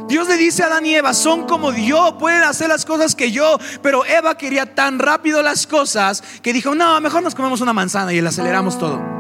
Dios 0.08 0.28
le 0.28 0.38
dice 0.38 0.64
a 0.64 0.68
Adán 0.68 0.86
y 0.86 0.96
Eva, 0.96 1.14
son 1.14 1.46
como 1.46 1.74
yo, 1.74 2.18
pueden 2.18 2.44
hacer 2.44 2.70
las 2.70 2.86
cosas 2.86 3.14
que 3.14 3.32
yo, 3.32 3.58
pero 3.82 4.06
Eva 4.06 4.38
quería 4.38 4.74
tan 4.74 5.00
rápido 5.00 5.42
las 5.42 5.68
cosas 5.68 6.24
que 6.42 6.54
dijo, 6.54 6.76
no, 6.76 7.00
mejor 7.02 7.24
nos 7.24 7.36
comemos 7.36 7.60
una 7.60 7.74
manzana 7.74 8.14
y 8.14 8.22
le 8.22 8.30
aceleramos 8.30 8.80
todo. 8.80 9.17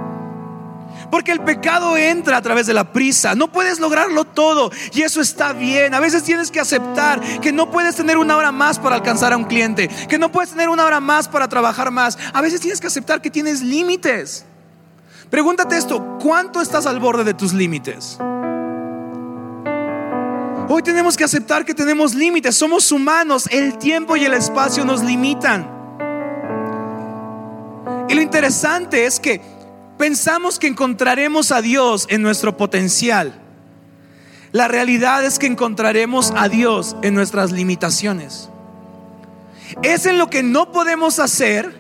Porque 1.10 1.32
el 1.32 1.40
pecado 1.42 1.96
entra 1.96 2.38
a 2.38 2.42
través 2.42 2.68
de 2.68 2.74
la 2.74 2.92
prisa. 2.92 3.36
No 3.36 3.52
puedes 3.52 3.80
lograrlo 3.80 4.26
todo 4.26 4.72
y 4.94 5.04
eso 5.04 5.22
está 5.22 5.54
bien. 5.54 5.94
A 5.94 6.00
veces 6.00 6.24
tienes 6.24 6.52
que 6.52 6.60
aceptar 6.60 7.22
que 7.40 7.52
no 7.52 7.72
puedes 7.72 7.96
tener 7.96 8.18
una 8.18 8.36
hora 8.36 8.52
más 8.52 8.78
para 8.80 8.96
alcanzar 8.96 9.34
a 9.34 9.38
un 9.38 9.46
cliente, 9.46 9.88
que 10.10 10.18
no 10.18 10.32
puedes 10.32 10.52
tener 10.52 10.70
una 10.70 10.86
hora 10.86 11.00
más 11.00 11.28
para 11.28 11.48
trabajar 11.48 11.92
más. 11.92 12.18
A 12.34 12.42
veces 12.42 12.60
tienes 12.60 12.82
que 12.82 12.88
aceptar 12.88 13.22
que 13.22 13.30
tienes 13.30 13.62
límites. 13.62 14.46
Pregúntate 15.30 15.78
esto, 15.78 16.18
¿cuánto 16.22 16.62
estás 16.62 16.86
al 16.86 17.00
borde 17.00 17.24
de 17.24 17.34
tus 17.34 17.54
límites? 17.54 18.18
Hoy 20.70 20.82
tenemos 20.84 21.16
que 21.16 21.24
aceptar 21.24 21.64
que 21.64 21.74
tenemos 21.74 22.14
límites, 22.14 22.56
somos 22.56 22.92
humanos, 22.92 23.48
el 23.52 23.78
tiempo 23.78 24.18
y 24.18 24.26
el 24.26 24.34
espacio 24.34 24.84
nos 24.84 25.02
limitan. 25.04 25.70
Y 28.10 28.14
lo 28.16 28.22
interesante 28.22 29.06
es 29.06 29.20
que 29.20 29.57
pensamos 29.98 30.60
que 30.60 30.68
encontraremos 30.68 31.52
a 31.52 31.62
Dios 31.62 32.08
en 32.10 32.22
nuestro 32.22 32.58
potencial. 32.58 33.34
La 34.52 34.68
realidad 34.68 35.26
es 35.26 35.40
que 35.40 35.48
encontraremos 35.48 36.34
a 36.36 36.50
Dios 36.50 36.96
en 37.02 37.14
nuestras 37.14 37.52
limitaciones. 37.52 38.50
Es 39.84 40.06
en 40.06 40.18
lo 40.18 40.30
que 40.30 40.44
no 40.44 40.72
podemos 40.72 41.20
hacer 41.20 41.76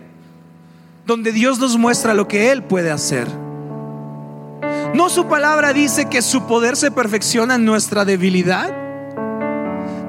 donde 1.05 1.31
Dios 1.31 1.59
nos 1.59 1.77
muestra 1.77 2.13
lo 2.13 2.27
que 2.27 2.51
Él 2.51 2.63
puede 2.63 2.91
hacer. 2.91 3.27
¿No 4.93 5.09
su 5.09 5.27
palabra 5.27 5.73
dice 5.73 6.09
que 6.09 6.21
su 6.21 6.45
poder 6.47 6.75
se 6.75 6.91
perfecciona 6.91 7.55
en 7.55 7.65
nuestra 7.65 8.03
debilidad? 8.03 8.86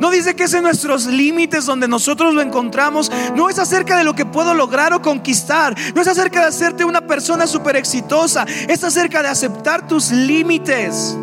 No 0.00 0.10
dice 0.10 0.36
que 0.36 0.44
es 0.44 0.54
en 0.54 0.62
nuestros 0.62 1.06
límites 1.06 1.66
donde 1.66 1.88
nosotros 1.88 2.34
lo 2.34 2.40
encontramos. 2.40 3.10
No 3.34 3.48
es 3.48 3.58
acerca 3.58 3.96
de 3.96 4.04
lo 4.04 4.14
que 4.14 4.26
puedo 4.26 4.54
lograr 4.54 4.92
o 4.92 5.02
conquistar. 5.02 5.74
No 5.94 6.02
es 6.02 6.08
acerca 6.08 6.40
de 6.40 6.46
hacerte 6.46 6.84
una 6.84 7.06
persona 7.06 7.46
súper 7.46 7.76
exitosa. 7.76 8.44
Es 8.68 8.84
acerca 8.84 9.22
de 9.22 9.28
aceptar 9.28 9.86
tus 9.86 10.10
límites. 10.10 11.16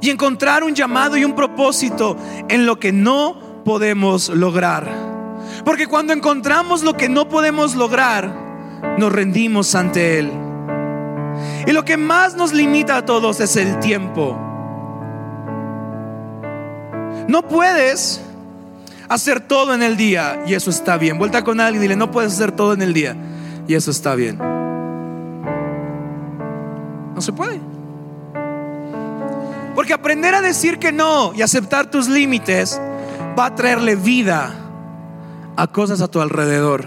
Y 0.00 0.10
encontrar 0.10 0.64
un 0.64 0.74
llamado 0.74 1.16
y 1.16 1.24
un 1.24 1.34
propósito 1.34 2.16
en 2.48 2.66
lo 2.66 2.78
que 2.78 2.92
no 2.92 3.62
podemos 3.64 4.28
lograr. 4.28 5.14
Porque 5.64 5.86
cuando 5.86 6.12
encontramos 6.12 6.82
lo 6.82 6.94
que 6.94 7.08
no 7.08 7.28
podemos 7.28 7.74
lograr, 7.74 8.44
nos 8.98 9.12
rendimos 9.12 9.74
ante 9.74 10.18
Él. 10.18 10.32
Y 11.66 11.72
lo 11.72 11.84
que 11.84 11.96
más 11.96 12.34
nos 12.34 12.52
limita 12.52 12.98
a 12.98 13.04
todos 13.04 13.40
es 13.40 13.56
el 13.56 13.78
tiempo. 13.80 14.53
No 17.28 17.42
puedes 17.48 18.20
hacer 19.08 19.40
todo 19.40 19.74
en 19.74 19.82
el 19.82 19.96
día 19.96 20.42
y 20.46 20.54
eso 20.54 20.70
está 20.70 20.96
bien. 20.96 21.18
Vuelta 21.18 21.44
con 21.44 21.60
alguien 21.60 21.82
y 21.82 21.84
dile, 21.84 21.96
no 21.96 22.10
puedes 22.10 22.32
hacer 22.32 22.52
todo 22.52 22.72
en 22.72 22.82
el 22.82 22.92
día 22.92 23.16
y 23.66 23.74
eso 23.74 23.90
está 23.90 24.14
bien. 24.14 24.38
No 27.14 27.20
se 27.20 27.32
puede. 27.32 27.60
Porque 29.74 29.92
aprender 29.92 30.34
a 30.34 30.40
decir 30.40 30.78
que 30.78 30.92
no 30.92 31.32
y 31.34 31.42
aceptar 31.42 31.90
tus 31.90 32.08
límites 32.08 32.80
va 33.38 33.46
a 33.46 33.54
traerle 33.54 33.96
vida 33.96 34.54
a 35.56 35.66
cosas 35.66 36.00
a 36.00 36.08
tu 36.08 36.20
alrededor. 36.20 36.86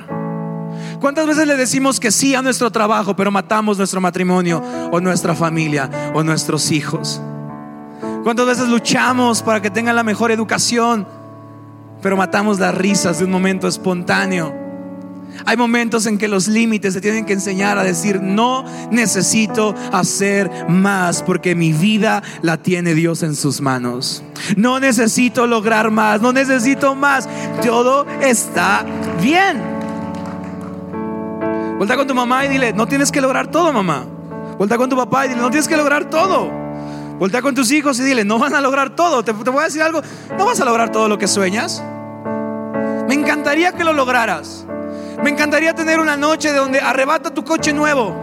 ¿Cuántas 1.00 1.28
veces 1.28 1.48
le 1.48 1.56
decimos 1.56 2.00
que 2.00 2.12
sí 2.12 2.34
a 2.36 2.42
nuestro 2.42 2.72
trabajo, 2.72 3.16
pero 3.16 3.32
matamos 3.32 3.78
nuestro 3.78 4.02
matrimonio 4.02 4.64
o 4.92 5.00
nuestra 5.00 5.36
familia 5.36 6.12
o 6.14 6.24
nuestros 6.24 6.72
hijos? 6.72 7.22
¿Cuántas 8.28 8.46
veces 8.46 8.68
luchamos 8.68 9.42
para 9.42 9.62
que 9.62 9.70
tengan 9.70 9.96
la 9.96 10.04
mejor 10.04 10.34
educación, 10.34 11.08
pero 12.02 12.18
matamos 12.18 12.60
las 12.60 12.76
risas 12.76 13.20
de 13.20 13.24
un 13.24 13.32
momento 13.32 13.70
espontáneo? 13.70 14.54
Hay 15.46 15.56
momentos 15.56 16.06
en 16.08 16.18
que 16.18 16.28
los 16.28 16.50
límites 16.50 16.94
se 16.94 17.00
tienen 17.00 17.24
que 17.24 17.32
enseñar 17.32 17.78
a 17.78 17.86
decir, 17.86 18.22
no 18.22 18.66
necesito 18.92 19.74
hacer 19.94 20.52
más 20.68 21.24
porque 21.24 21.56
mi 21.56 21.72
vida 21.72 22.22
la 22.42 22.58
tiene 22.58 22.96
Dios 22.96 23.24
en 23.24 23.34
sus 23.34 23.62
manos. 23.62 24.22
No 24.58 24.82
necesito 24.82 25.48
lograr 25.48 25.90
más, 25.90 26.20
no 26.22 26.34
necesito 26.34 26.96
más. 26.96 27.30
Todo 27.64 28.06
está 28.20 28.86
bien. 29.22 29.64
Vuelta 31.78 31.96
con 31.96 32.06
tu 32.06 32.14
mamá 32.14 32.46
y 32.46 32.50
dile, 32.50 32.74
no 32.74 32.88
tienes 32.88 33.10
que 33.10 33.22
lograr 33.22 33.48
todo, 33.48 33.72
mamá. 33.72 34.04
Vuelta 34.58 34.76
con 34.76 34.90
tu 34.90 34.98
papá 34.98 35.28
y 35.28 35.30
dile, 35.30 35.40
no 35.40 35.50
tienes 35.50 35.70
que 35.70 35.78
lograr 35.78 36.10
todo. 36.10 36.67
Vuelta 37.20 37.42
con 37.42 37.56
tus 37.56 37.72
hijos 37.72 38.00
y 38.00 38.04
dile, 38.04 38.24
no 38.24 38.38
van 38.38 38.54
a 38.54 38.62
lograr 38.62 38.96
todo. 38.96 39.24
Te, 39.24 39.32
voy 39.32 39.62
a 39.62 39.66
decir 39.66 39.82
algo, 39.82 40.02
no 40.38 40.46
vas 40.46 40.60
a 40.60 40.66
lograr 40.66 40.92
todo 40.92 41.08
lo 41.08 41.18
que 41.18 41.28
sueñas. 41.28 41.84
Me 43.08 43.16
encantaría 43.16 43.72
que 43.72 43.84
lo 43.84 43.94
lograras. 43.94 44.66
Me 45.24 45.32
encantaría 45.32 45.74
tener 45.74 46.00
una 46.00 46.16
noche 46.16 46.52
de 46.52 46.60
donde 46.60 46.80
arrebata 46.80 47.34
tu 47.34 47.44
coche 47.44 47.74
nuevo. 47.74 48.16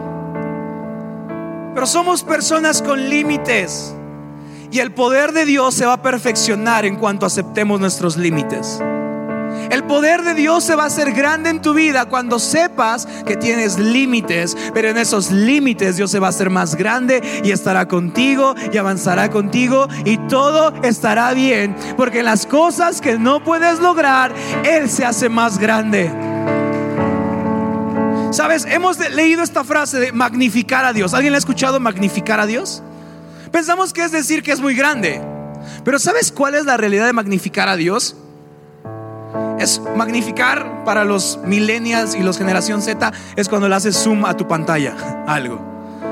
Pero 1.74 1.86
somos 1.86 2.22
personas 2.22 2.82
con 2.82 3.08
límites. 3.08 3.94
Y 4.70 4.78
el 4.78 4.92
poder 4.92 5.32
de 5.32 5.44
Dios 5.44 5.74
se 5.74 5.86
va 5.86 5.94
a 5.94 6.02
perfeccionar 6.02 6.84
en 6.84 6.96
cuanto 6.96 7.26
aceptemos 7.26 7.80
nuestros 7.80 8.16
límites. 8.16 8.80
El 9.70 9.84
poder 9.84 10.22
de 10.22 10.34
Dios 10.34 10.64
se 10.64 10.74
va 10.74 10.84
a 10.84 10.86
hacer 10.86 11.12
grande 11.12 11.50
en 11.50 11.62
tu 11.62 11.74
vida 11.74 12.06
cuando 12.06 12.38
sepas 12.38 13.06
que 13.26 13.36
tienes 13.36 13.78
límites, 13.78 14.56
pero 14.72 14.88
en 14.88 14.98
esos 14.98 15.30
límites 15.30 15.96
Dios 15.96 16.10
se 16.10 16.18
va 16.18 16.28
a 16.28 16.30
hacer 16.30 16.50
más 16.50 16.74
grande 16.74 17.22
y 17.44 17.50
estará 17.50 17.88
contigo 17.88 18.54
y 18.72 18.76
avanzará 18.76 19.30
contigo 19.30 19.88
y 20.04 20.18
todo 20.28 20.72
estará 20.82 21.32
bien, 21.32 21.76
porque 21.96 22.22
las 22.22 22.46
cosas 22.46 23.00
que 23.00 23.18
no 23.18 23.42
puedes 23.42 23.80
lograr, 23.80 24.32
Él 24.64 24.88
se 24.90 25.04
hace 25.04 25.28
más 25.28 25.58
grande. 25.58 26.10
Sabes, 28.30 28.64
hemos 28.64 28.98
leído 29.10 29.44
esta 29.44 29.62
frase 29.62 30.00
de 30.00 30.10
magnificar 30.10 30.84
a 30.84 30.92
Dios. 30.92 31.14
¿Alguien 31.14 31.32
le 31.32 31.36
ha 31.36 31.38
escuchado 31.38 31.78
magnificar 31.78 32.40
a 32.40 32.46
Dios? 32.46 32.82
Pensamos 33.52 33.92
que 33.92 34.02
es 34.02 34.10
decir 34.10 34.42
que 34.42 34.50
es 34.50 34.60
muy 34.60 34.74
grande. 34.74 35.22
Pero 35.84 36.00
¿sabes 36.00 36.32
cuál 36.32 36.56
es 36.56 36.64
la 36.64 36.76
realidad 36.76 37.06
de 37.06 37.12
magnificar 37.12 37.68
a 37.68 37.76
Dios? 37.76 38.16
Es 39.64 39.80
magnificar 39.96 40.84
para 40.84 41.06
los 41.06 41.38
millennials 41.42 42.14
y 42.14 42.22
los 42.22 42.36
generación 42.36 42.82
Z 42.82 43.10
es 43.34 43.48
cuando 43.48 43.66
le 43.66 43.74
haces 43.74 43.96
zoom 43.96 44.26
a 44.26 44.36
tu 44.36 44.46
pantalla, 44.46 45.24
algo. 45.26 45.58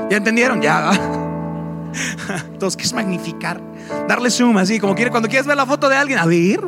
¿Ya 0.09 0.17
entendieron? 0.17 0.59
Ya. 0.59 0.89
Entonces, 2.51 2.75
¿qué 2.75 2.83
es 2.83 2.93
magnificar? 2.93 3.61
Darle 4.07 4.31
zoom 4.31 4.57
así, 4.57 4.79
como 4.79 4.95
quiere 4.95 5.11
cuando 5.11 5.29
quieres 5.29 5.45
ver 5.45 5.55
la 5.55 5.67
foto 5.67 5.87
de 5.87 5.95
alguien, 5.95 6.17
a 6.17 6.25
ver. 6.25 6.61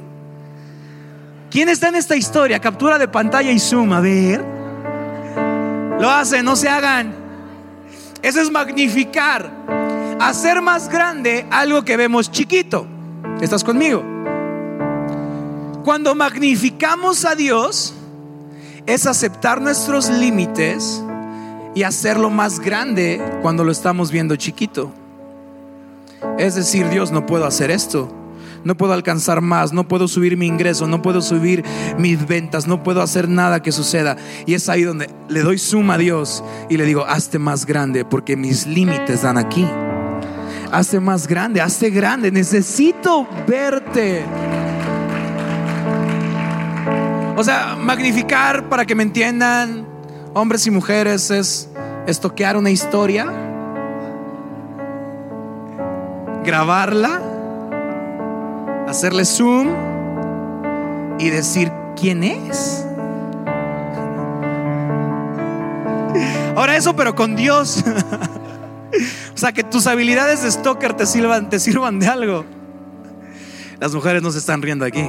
¿Quién 1.49 1.69
está 1.69 1.87
en 1.87 1.95
esta 1.95 2.15
historia? 2.15 2.59
Captura 2.59 2.99
de 2.99 3.07
pantalla 3.07 3.49
y 3.49 3.57
zoom, 3.57 3.91
a 3.91 3.99
ver. 3.99 4.45
Lo 5.99 6.07
hacen, 6.07 6.45
no 6.45 6.55
se 6.55 6.69
hagan. 6.69 7.15
Eso 8.21 8.39
es 8.39 8.51
magnificar. 8.51 9.49
Hacer 10.19 10.61
más 10.61 10.87
grande 10.87 11.47
algo 11.49 11.83
que 11.83 11.97
vemos 11.97 12.29
chiquito. 12.29 12.85
¿Estás 13.41 13.63
conmigo? 13.63 14.14
Cuando 15.85 16.15
magnificamos 16.15 17.25
a 17.25 17.35
Dios, 17.35 17.93
es 18.87 19.05
aceptar 19.05 19.61
nuestros 19.61 20.09
límites 20.09 21.03
y 21.75 21.83
hacerlo 21.83 22.31
más 22.31 22.59
grande 22.59 23.21
cuando 23.43 23.63
lo 23.63 23.71
estamos 23.71 24.09
viendo 24.09 24.35
chiquito. 24.35 24.91
Es 26.39 26.55
decir, 26.55 26.89
Dios, 26.89 27.11
no 27.11 27.27
puedo 27.27 27.45
hacer 27.45 27.69
esto. 27.69 28.11
No 28.63 28.75
puedo 28.75 28.93
alcanzar 28.93 29.41
más, 29.41 29.73
no 29.73 29.87
puedo 29.87 30.07
subir 30.07 30.37
mi 30.37 30.47
ingreso, 30.47 30.87
no 30.87 31.03
puedo 31.03 31.21
subir 31.21 31.63
mis 31.99 32.25
ventas, 32.25 32.65
no 32.65 32.81
puedo 32.81 33.03
hacer 33.03 33.29
nada 33.29 33.61
que 33.61 33.71
suceda. 33.71 34.17
Y 34.47 34.55
es 34.55 34.69
ahí 34.69 34.81
donde 34.81 35.11
le 35.29 35.41
doy 35.41 35.59
suma 35.59 35.93
a 35.93 35.97
Dios 35.99 36.43
y 36.67 36.77
le 36.77 36.85
digo, 36.85 37.05
hazte 37.05 37.37
más 37.37 37.67
grande 37.67 38.05
porque 38.05 38.35
mis 38.35 38.65
límites 38.65 39.21
dan 39.21 39.37
aquí. 39.37 39.67
Hazte 40.71 40.99
más 40.99 41.27
grande, 41.27 41.61
hazte 41.61 41.91
grande, 41.91 42.31
necesito 42.31 43.27
verte. 43.47 44.25
O 47.37 47.43
sea, 47.43 47.75
magnificar 47.75 48.69
para 48.69 48.85
que 48.85 48.95
me 48.95 49.03
entiendan, 49.03 49.85
hombres 50.33 50.65
y 50.67 50.71
mujeres, 50.71 51.29
es 51.31 51.69
estoquear 52.07 52.55
una 52.55 52.69
historia, 52.69 53.25
grabarla, 56.45 57.21
hacerle 58.87 59.25
zoom 59.25 59.67
y 61.19 61.29
decir 61.29 61.71
quién 61.99 62.23
es. 62.23 62.85
Ahora 66.55 66.77
eso, 66.77 66.95
pero 66.95 67.15
con 67.15 67.35
Dios. 67.35 67.83
o 69.33 69.37
sea, 69.37 69.51
que 69.51 69.63
tus 69.63 69.87
habilidades 69.87 70.41
de 70.41 70.51
stalker 70.51 70.93
te 70.93 71.05
sirvan, 71.05 71.49
te 71.49 71.59
sirvan 71.59 71.99
de 71.99 72.07
algo. 72.07 72.45
Las 73.81 73.93
mujeres 73.93 74.21
no 74.21 74.31
se 74.31 74.39
están 74.39 74.61
riendo 74.61 74.85
aquí. 74.85 75.05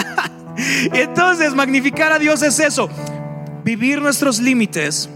Entonces, 0.92 1.54
magnificar 1.54 2.12
a 2.12 2.18
Dios 2.18 2.42
es 2.42 2.58
eso, 2.60 2.88
vivir 3.64 4.00
nuestros 4.02 4.40
límites 4.40 5.08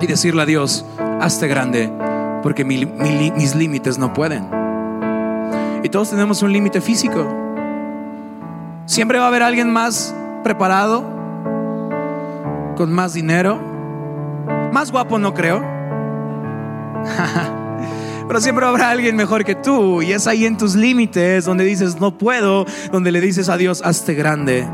y 0.00 0.06
decirle 0.06 0.42
a 0.42 0.46
Dios, 0.46 0.84
hazte 1.20 1.48
grande, 1.48 1.90
porque 2.42 2.64
mis 2.64 3.54
límites 3.54 3.98
no 3.98 4.12
pueden. 4.12 4.48
Y 5.82 5.88
todos 5.88 6.10
tenemos 6.10 6.42
un 6.42 6.52
límite 6.52 6.80
físico. 6.80 7.26
Siempre 8.86 9.18
va 9.18 9.24
a 9.26 9.28
haber 9.28 9.42
alguien 9.42 9.70
más 9.70 10.14
preparado, 10.42 11.02
con 12.76 12.92
más 12.92 13.14
dinero, 13.14 13.60
más 14.72 14.90
guapo 14.90 15.18
no 15.18 15.34
creo. 15.34 15.62
Pero 18.26 18.40
siempre 18.40 18.64
habrá 18.64 18.90
alguien 18.90 19.16
mejor 19.16 19.44
que 19.44 19.54
tú 19.54 20.00
y 20.00 20.12
es 20.12 20.26
ahí 20.26 20.46
en 20.46 20.56
tus 20.56 20.74
límites 20.74 21.44
donde 21.44 21.64
dices 21.64 22.00
no 22.00 22.16
puedo, 22.16 22.64
donde 22.90 23.12
le 23.12 23.20
dices 23.20 23.48
a 23.48 23.56
Dios 23.56 23.82
hazte 23.84 24.14
grande. 24.14 24.66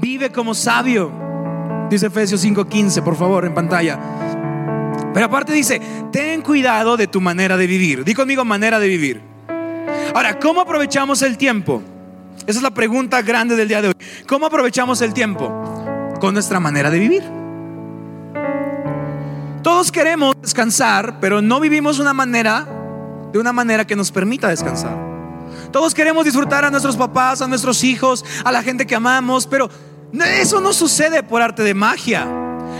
Vive 0.00 0.30
como 0.30 0.54
sabio, 0.54 1.12
dice 1.88 2.06
Efesios 2.06 2.44
5:15, 2.44 3.02
por 3.02 3.16
favor, 3.16 3.44
en 3.44 3.54
pantalla. 3.54 3.98
Pero 5.14 5.26
aparte 5.26 5.52
dice, 5.52 5.80
ten 6.10 6.42
cuidado 6.42 6.96
de 6.96 7.06
tu 7.06 7.20
manera 7.20 7.56
de 7.56 7.66
vivir. 7.66 8.04
Di 8.04 8.14
conmigo 8.14 8.44
manera 8.44 8.80
de 8.80 8.88
vivir. 8.88 9.20
Ahora, 10.14 10.38
¿cómo 10.38 10.60
aprovechamos 10.60 11.22
el 11.22 11.38
tiempo? 11.38 11.82
Esa 12.46 12.58
es 12.58 12.62
la 12.62 12.72
pregunta 12.72 13.22
grande 13.22 13.54
del 13.54 13.68
día 13.68 13.82
de 13.82 13.88
hoy. 13.88 13.94
¿Cómo 14.26 14.46
aprovechamos 14.46 15.00
el 15.02 15.14
tiempo? 15.14 15.48
Con 16.20 16.34
nuestra 16.34 16.58
manera 16.58 16.90
de 16.90 16.98
vivir. 16.98 17.41
Todos 19.62 19.92
queremos 19.92 20.34
descansar, 20.42 21.20
pero 21.20 21.40
no 21.40 21.60
vivimos 21.60 21.98
una 21.98 22.12
manera 22.12 22.66
de 23.32 23.38
una 23.38 23.52
manera 23.52 23.86
que 23.86 23.96
nos 23.96 24.10
permita 24.10 24.48
descansar. 24.48 24.96
Todos 25.70 25.94
queremos 25.94 26.24
disfrutar 26.24 26.64
a 26.64 26.70
nuestros 26.70 26.96
papás, 26.96 27.40
a 27.40 27.48
nuestros 27.48 27.82
hijos, 27.84 28.24
a 28.44 28.52
la 28.52 28.62
gente 28.62 28.86
que 28.86 28.94
amamos, 28.94 29.46
pero 29.46 29.70
eso 30.38 30.60
no 30.60 30.72
sucede 30.72 31.22
por 31.22 31.40
arte 31.40 31.62
de 31.62 31.74
magia. 31.74 32.26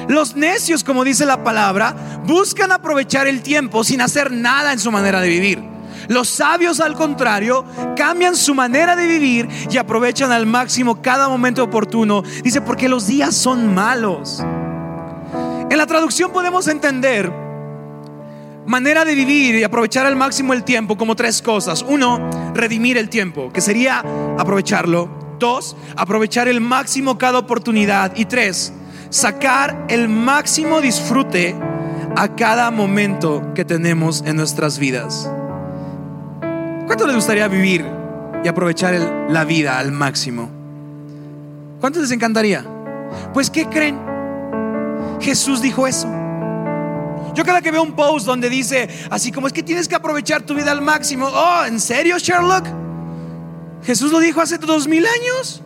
Los 0.09 0.35
necios, 0.35 0.85
como 0.85 1.05
dice 1.05 1.25
la 1.25 1.45
palabra, 1.45 1.95
buscan 2.27 2.73
aprovechar 2.73 3.27
el 3.27 3.43
tiempo 3.43 3.85
sin 3.85 4.01
hacer 4.01 4.33
nada 4.33 4.73
en 4.73 4.79
su 4.79 4.91
manera 4.91 5.21
de 5.21 5.29
vivir. 5.29 5.63
Los 6.09 6.29
sabios, 6.29 6.81
al 6.81 6.95
contrario, 6.95 7.65
cambian 7.97 8.35
su 8.35 8.55
manera 8.55 8.97
de 8.97 9.07
vivir 9.07 9.49
y 9.71 9.77
aprovechan 9.77 10.33
al 10.33 10.47
máximo 10.47 11.01
cada 11.01 11.29
momento 11.29 11.63
oportuno. 11.63 12.23
Dice, 12.43 12.61
porque 12.61 12.89
los 12.89 13.07
días 13.07 13.37
son 13.37 13.73
malos. 13.73 14.43
En 15.73 15.79
la 15.79 15.87
traducción 15.87 16.33
podemos 16.33 16.69
entender 16.69 17.33
manera 18.67 19.07
de 19.07 19.15
vivir 19.15 19.55
y 19.55 19.65
aprovechar 19.65 20.05
al 20.05 20.17
máximo 20.17 20.53
el 20.53 20.65
tiempo 20.65 20.99
como 20.99 21.17
tres 21.17 21.41
cosas. 21.41 21.81
Uno, 21.81 22.29
redimir 22.53 22.99
el 22.99 23.09
tiempo, 23.09 23.51
que 23.51 23.63
sería 23.63 24.05
aprovecharlo. 24.39 25.09
Dos, 25.39 25.75
aprovechar 25.97 26.47
el 26.47 26.61
máximo 26.61 27.17
cada 27.17 27.39
oportunidad. 27.39 28.15
Y 28.17 28.27
tres, 28.27 28.75
sacar 29.09 29.87
el 29.89 30.11
máximo 30.11 30.83
disfrute 30.83 31.57
a 32.17 32.37
cada 32.37 32.71
momento 32.71 33.55
que 33.55 33.65
tenemos 33.65 34.23
en 34.27 34.37
nuestras 34.37 34.79
vidas. 34.79 35.31
¿Cuánto 36.87 37.07
les 37.07 37.17
gustaría 37.17 37.49
vivir 37.49 37.83
y 38.45 38.47
aprovechar 38.47 39.27
la 39.31 39.45
vida 39.45 39.79
al 39.79 39.91
máximo? 39.91 40.51
¿Cuánto 41.81 41.99
les 41.99 42.11
encantaría? 42.11 42.63
Pues 43.33 43.49
¿qué 43.49 43.65
creen? 43.65 44.12
Jesús 45.23 45.63
dijo 45.63 45.87
eso. 45.87 46.09
Yo 47.35 47.45
cada 47.45 47.63
que 47.63 47.71
veo 47.71 47.83
un 47.83 47.93
post 47.93 48.27
donde 48.27 48.51
dice, 48.51 48.89
así 49.11 49.33
como 49.33 49.47
es 49.47 49.53
que 49.53 49.63
tienes 49.63 49.89
que 49.89 49.95
aprovechar 49.95 50.43
tu 50.43 50.55
vida 50.55 50.71
al 50.71 50.83
máximo. 50.83 51.29
Oh, 51.33 51.65
¿en 51.65 51.81
serio, 51.81 52.19
Sherlock? 52.19 52.67
Jesús 53.85 54.13
lo 54.13 54.21
dijo 54.21 54.41
hace 54.41 54.59
dos 54.59 54.87
mil 54.87 55.07
años. 55.07 55.63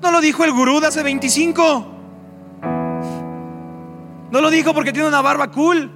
No 0.00 0.10
lo 0.10 0.20
dijo 0.20 0.44
el 0.44 0.52
gurú 0.52 0.80
de 0.80 0.88
hace 0.88 1.02
25. 1.02 1.86
No 4.30 4.40
lo 4.40 4.50
dijo 4.50 4.72
porque 4.72 4.92
tiene 4.92 5.08
una 5.08 5.20
barba 5.20 5.50
cool. 5.50 5.90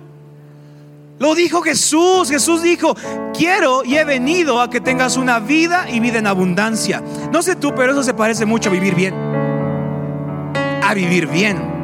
Lo 1.19 1.35
dijo 1.35 1.63
Jesús. 1.63 2.29
Jesús 2.31 2.63
dijo, 2.63 2.95
quiero 3.33 3.85
y 3.85 3.97
he 3.97 4.05
venido 4.05 4.61
a 4.61 4.69
que 4.69 4.81
tengas 4.81 5.17
una 5.17 5.39
vida 5.39 5.87
y 5.89 6.01
vida 6.01 6.19
en 6.19 6.27
abundancia. 6.27 7.03
No 7.33 7.43
sé 7.43 7.57
tú, 7.57 7.73
pero 7.75 7.93
eso 7.93 8.03
se 8.03 8.15
parece 8.15 8.45
mucho 8.45 8.69
a 8.69 8.73
vivir 8.73 8.95
bien. 8.95 9.15
A 10.83 10.93
vivir 10.95 11.27
bien. 11.27 11.76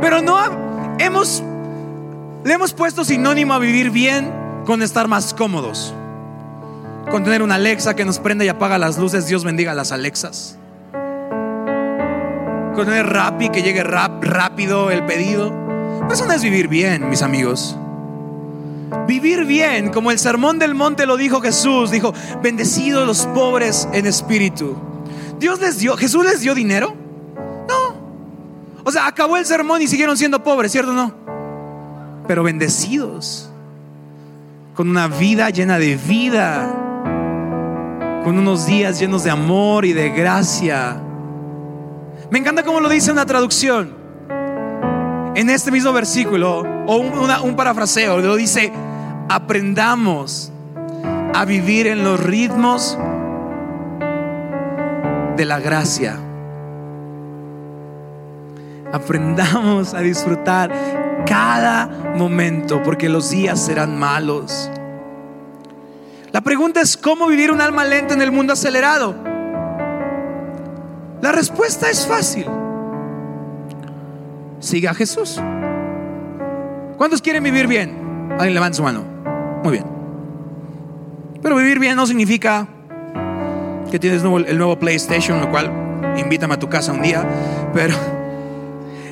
Pero 0.00 0.22
no 0.22 0.38
hemos, 0.98 1.42
le 2.44 2.54
hemos 2.54 2.72
puesto 2.72 3.04
sinónimo 3.04 3.54
a 3.54 3.58
vivir 3.58 3.90
bien 3.90 4.32
con 4.64 4.82
estar 4.82 5.08
más 5.08 5.34
cómodos. 5.34 5.94
Con 7.10 7.24
tener 7.24 7.42
una 7.42 7.56
Alexa 7.56 7.96
que 7.96 8.04
nos 8.04 8.18
prenda 8.18 8.44
y 8.44 8.48
apaga 8.48 8.78
las 8.78 8.98
luces. 8.98 9.26
Dios 9.26 9.44
bendiga 9.44 9.72
a 9.72 9.74
las 9.74 9.92
Alexas. 9.92 10.58
Con 12.74 12.84
tener 12.84 13.06
Rappi 13.06 13.48
que 13.48 13.62
llegue 13.62 13.82
rap, 13.82 14.22
rápido 14.22 14.90
el 14.90 15.04
pedido. 15.04 15.52
Eso 16.10 16.26
no 16.26 16.32
es 16.32 16.42
vivir 16.42 16.68
bien, 16.68 17.08
mis 17.08 17.22
amigos. 17.22 17.76
Vivir 19.06 19.44
bien, 19.44 19.90
como 19.90 20.10
el 20.10 20.18
sermón 20.18 20.58
del 20.58 20.74
monte 20.74 21.06
lo 21.06 21.16
dijo 21.16 21.40
Jesús, 21.40 21.90
dijo, 21.90 22.14
bendecidos 22.42 23.06
los 23.06 23.26
pobres 23.26 23.88
en 23.92 24.06
espíritu. 24.06 24.76
Dios 25.38 25.60
les 25.60 25.78
dio, 25.78 25.96
Jesús 25.96 26.24
les 26.24 26.40
dio 26.40 26.54
dinero. 26.54 26.94
O 28.88 28.90
sea, 28.90 29.06
acabó 29.06 29.36
el 29.36 29.44
sermón 29.44 29.82
y 29.82 29.86
siguieron 29.86 30.16
siendo 30.16 30.42
pobres, 30.42 30.72
¿cierto 30.72 30.92
o 30.92 30.94
no? 30.94 31.12
Pero 32.26 32.42
bendecidos. 32.42 33.50
Con 34.74 34.88
una 34.88 35.08
vida 35.08 35.50
llena 35.50 35.78
de 35.78 35.96
vida. 35.96 36.72
Con 38.24 38.38
unos 38.38 38.64
días 38.64 38.98
llenos 38.98 39.24
de 39.24 39.30
amor 39.30 39.84
y 39.84 39.92
de 39.92 40.08
gracia. 40.08 40.96
Me 42.30 42.38
encanta 42.38 42.62
cómo 42.62 42.80
lo 42.80 42.88
dice 42.88 43.12
una 43.12 43.26
traducción 43.26 43.94
en 45.34 45.50
este 45.50 45.70
mismo 45.70 45.92
versículo, 45.92 46.60
o 46.86 46.96
un, 46.96 47.56
parafraseo, 47.56 48.20
lo 48.20 48.36
dice, 48.36 48.72
aprendamos 49.28 50.50
a 51.34 51.44
vivir 51.44 51.88
en 51.88 52.04
los 52.04 52.18
ritmos 52.18 52.96
de 55.36 55.44
la 55.44 55.60
gracia. 55.60 56.18
Aprendamos 58.92 59.94
a 59.94 60.00
disfrutar 60.00 60.70
cada 61.26 61.86
momento 62.16 62.82
porque 62.82 63.08
los 63.08 63.30
días 63.30 63.60
serán 63.60 63.98
malos. 63.98 64.70
La 66.32 66.40
pregunta 66.40 66.80
es, 66.80 66.96
¿cómo 66.96 67.26
vivir 67.26 67.50
un 67.50 67.60
alma 67.60 67.84
lenta 67.84 68.14
en 68.14 68.22
el 68.22 68.32
mundo 68.32 68.52
acelerado? 68.52 69.14
La 71.20 71.32
respuesta 71.32 71.90
es 71.90 72.06
fácil 72.06 72.46
siga 74.60 74.90
a 74.90 74.94
Jesús. 74.94 75.40
¿Cuántos 76.96 77.22
quieren 77.22 77.42
vivir 77.42 77.66
bien? 77.66 78.28
Alguien 78.32 78.54
levanta 78.54 78.76
su 78.76 78.82
mano. 78.82 79.04
Muy 79.62 79.72
bien. 79.72 79.84
Pero 81.42 81.56
vivir 81.56 81.78
bien 81.78 81.96
no 81.96 82.06
significa 82.06 82.66
que 83.90 83.98
tienes 83.98 84.22
el 84.22 84.58
nuevo 84.58 84.78
PlayStation, 84.78 85.40
lo 85.40 85.50
cual 85.50 85.70
invítame 86.16 86.54
a 86.54 86.58
tu 86.58 86.68
casa 86.68 86.92
un 86.92 87.02
día. 87.02 87.24
Pero 87.72 87.94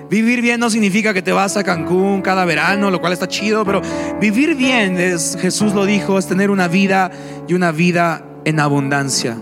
vivir 0.08 0.40
bien 0.40 0.60
no 0.60 0.70
significa 0.70 1.12
que 1.12 1.22
te 1.22 1.32
vas 1.32 1.56
a 1.56 1.64
Cancún 1.64 2.22
cada 2.22 2.44
verano, 2.44 2.90
lo 2.90 3.00
cual 3.00 3.12
está 3.12 3.28
chido. 3.28 3.64
Pero 3.64 3.82
vivir 4.20 4.54
bien, 4.54 4.98
es, 4.98 5.36
Jesús 5.40 5.72
lo 5.74 5.84
dijo, 5.84 6.18
es 6.18 6.26
tener 6.26 6.50
una 6.50 6.68
vida 6.68 7.10
y 7.48 7.54
una 7.54 7.72
vida 7.72 8.24
en 8.44 8.60
abundancia. 8.60 9.36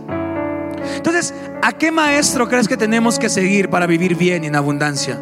Entonces, 0.97 1.35
¿a 1.63 1.73
qué 1.73 1.91
maestro 1.91 2.49
crees 2.49 2.69
que 2.69 2.77
tenemos 2.77 3.19
que 3.19 3.29
seguir 3.29 3.69
para 3.71 3.87
vivir 3.87 4.17
bien 4.17 4.45
y 4.45 4.47
en 4.49 4.57
abundancia? 4.57 5.19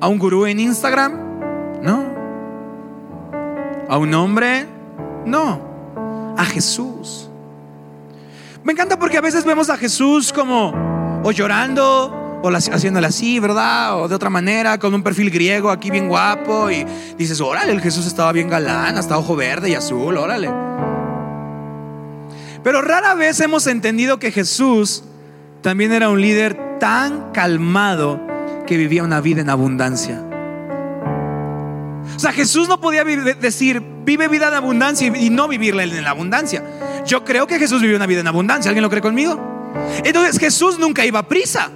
¿A 0.00 0.08
un 0.08 0.18
gurú 0.18 0.46
en 0.46 0.60
Instagram? 0.60 1.12
No. 1.82 2.04
¿A 3.88 3.98
un 3.98 4.14
hombre? 4.14 4.66
No. 5.26 6.34
A 6.36 6.44
Jesús. 6.44 7.28
Me 8.62 8.72
encanta 8.72 8.98
porque 8.98 9.18
a 9.18 9.20
veces 9.20 9.44
vemos 9.44 9.70
a 9.70 9.76
Jesús 9.76 10.32
como 10.32 10.72
o 11.22 11.32
llorando 11.32 12.19
o 12.42 12.48
haciéndole 12.48 13.06
así, 13.06 13.38
¿verdad? 13.38 14.00
O 14.00 14.08
de 14.08 14.14
otra 14.14 14.30
manera, 14.30 14.78
con 14.78 14.94
un 14.94 15.02
perfil 15.02 15.30
griego 15.30 15.70
aquí 15.70 15.90
bien 15.90 16.08
guapo 16.08 16.70
y 16.70 16.86
dices, 17.18 17.40
órale, 17.40 17.72
el 17.72 17.80
Jesús 17.80 18.06
estaba 18.06 18.32
bien 18.32 18.48
galán, 18.48 18.96
hasta 18.96 19.18
ojo 19.18 19.36
verde 19.36 19.70
y 19.70 19.74
azul, 19.74 20.16
órale. 20.16 20.50
Pero 22.62 22.82
rara 22.82 23.14
vez 23.14 23.40
hemos 23.40 23.66
entendido 23.66 24.18
que 24.18 24.32
Jesús 24.32 25.02
también 25.62 25.92
era 25.92 26.08
un 26.08 26.20
líder 26.20 26.78
tan 26.78 27.32
calmado 27.32 28.20
que 28.66 28.76
vivía 28.76 29.02
una 29.02 29.20
vida 29.20 29.40
en 29.40 29.50
abundancia. 29.50 30.22
O 32.16 32.18
sea, 32.18 32.32
Jesús 32.32 32.68
no 32.68 32.80
podía 32.80 33.04
decir, 33.04 33.82
vive 34.04 34.28
vida 34.28 34.48
en 34.48 34.54
abundancia 34.54 35.06
y 35.06 35.30
no 35.30 35.48
vivirla 35.48 35.84
en 35.84 36.04
la 36.04 36.10
abundancia. 36.10 36.62
Yo 37.06 37.24
creo 37.24 37.46
que 37.46 37.58
Jesús 37.58 37.80
vivió 37.80 37.96
una 37.96 38.06
vida 38.06 38.20
en 38.20 38.26
abundancia. 38.26 38.68
¿Alguien 38.68 38.82
lo 38.82 38.90
cree 38.90 39.00
conmigo? 39.00 39.72
Entonces 40.04 40.38
Jesús 40.38 40.78
nunca 40.78 41.04
iba 41.04 41.20
a 41.20 41.28
prisa. 41.28 41.70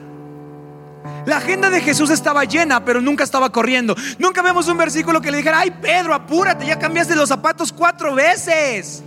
La 1.27 1.39
agenda 1.39 1.71
de 1.71 1.81
Jesús 1.81 2.11
estaba 2.11 2.45
llena, 2.45 2.85
pero 2.85 3.01
nunca 3.01 3.25
estaba 3.25 3.51
corriendo. 3.51 3.97
Nunca 4.19 4.43
vemos 4.43 4.69
un 4.69 4.77
versículo 4.77 5.21
que 5.21 5.31
le 5.31 5.39
dijera, 5.39 5.61
ay 5.61 5.71
Pedro, 5.71 6.15
apúrate, 6.15 6.67
ya 6.67 6.79
cambiaste 6.79 7.17
los 7.17 7.29
zapatos 7.29 7.73
cuatro 7.73 8.15
veces. 8.15 9.03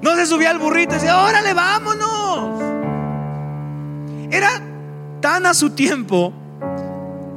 No 0.00 0.14
se 0.14 0.26
subía 0.26 0.50
al 0.50 0.58
burrito 0.58 0.92
y 0.92 0.98
decía, 0.98 1.18
órale, 1.18 1.54
vámonos. 1.54 2.62
Era 4.30 4.60
tan 5.20 5.46
a 5.46 5.54
su 5.54 5.70
tiempo 5.70 6.32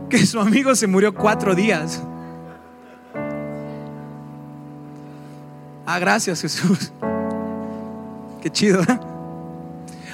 que 0.10 0.26
su 0.26 0.40
amigo 0.40 0.76
se 0.76 0.88
murió 0.88 1.14
cuatro 1.14 1.56
días. 1.56 2.02
Ah, 5.86 6.00
gracias 6.00 6.42
Jesús. 6.42 6.92
Qué 8.42 8.50
chido. 8.50 8.82
¿eh? 8.82 9.11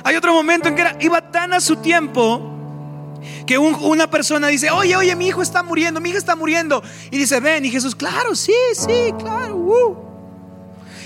Hay 0.08 0.16
otro 0.16 0.32
momento 0.32 0.70
en 0.70 0.76
que 0.76 0.86
iba 1.02 1.20
tan 1.20 1.52
a 1.52 1.60
su 1.60 1.76
tiempo 1.76 2.40
que 3.46 3.58
una 3.58 4.10
persona 4.10 4.48
dice, 4.48 4.72
oye, 4.72 4.96
oye, 4.96 5.14
mi 5.18 5.28
hijo 5.28 5.42
está 5.42 5.64
muriendo, 5.64 6.00
mi 6.00 6.12
hija 6.12 6.18
está 6.18 6.34
muriendo. 6.34 6.82
Y 7.12 7.18
dice, 7.18 7.42
ven, 7.42 7.66
y 7.66 7.70
Jesús, 7.70 7.94
claro, 7.94 8.34
sí, 8.34 8.54
sí, 8.74 9.14
claro. 9.20 9.58
Uh". 9.58 9.98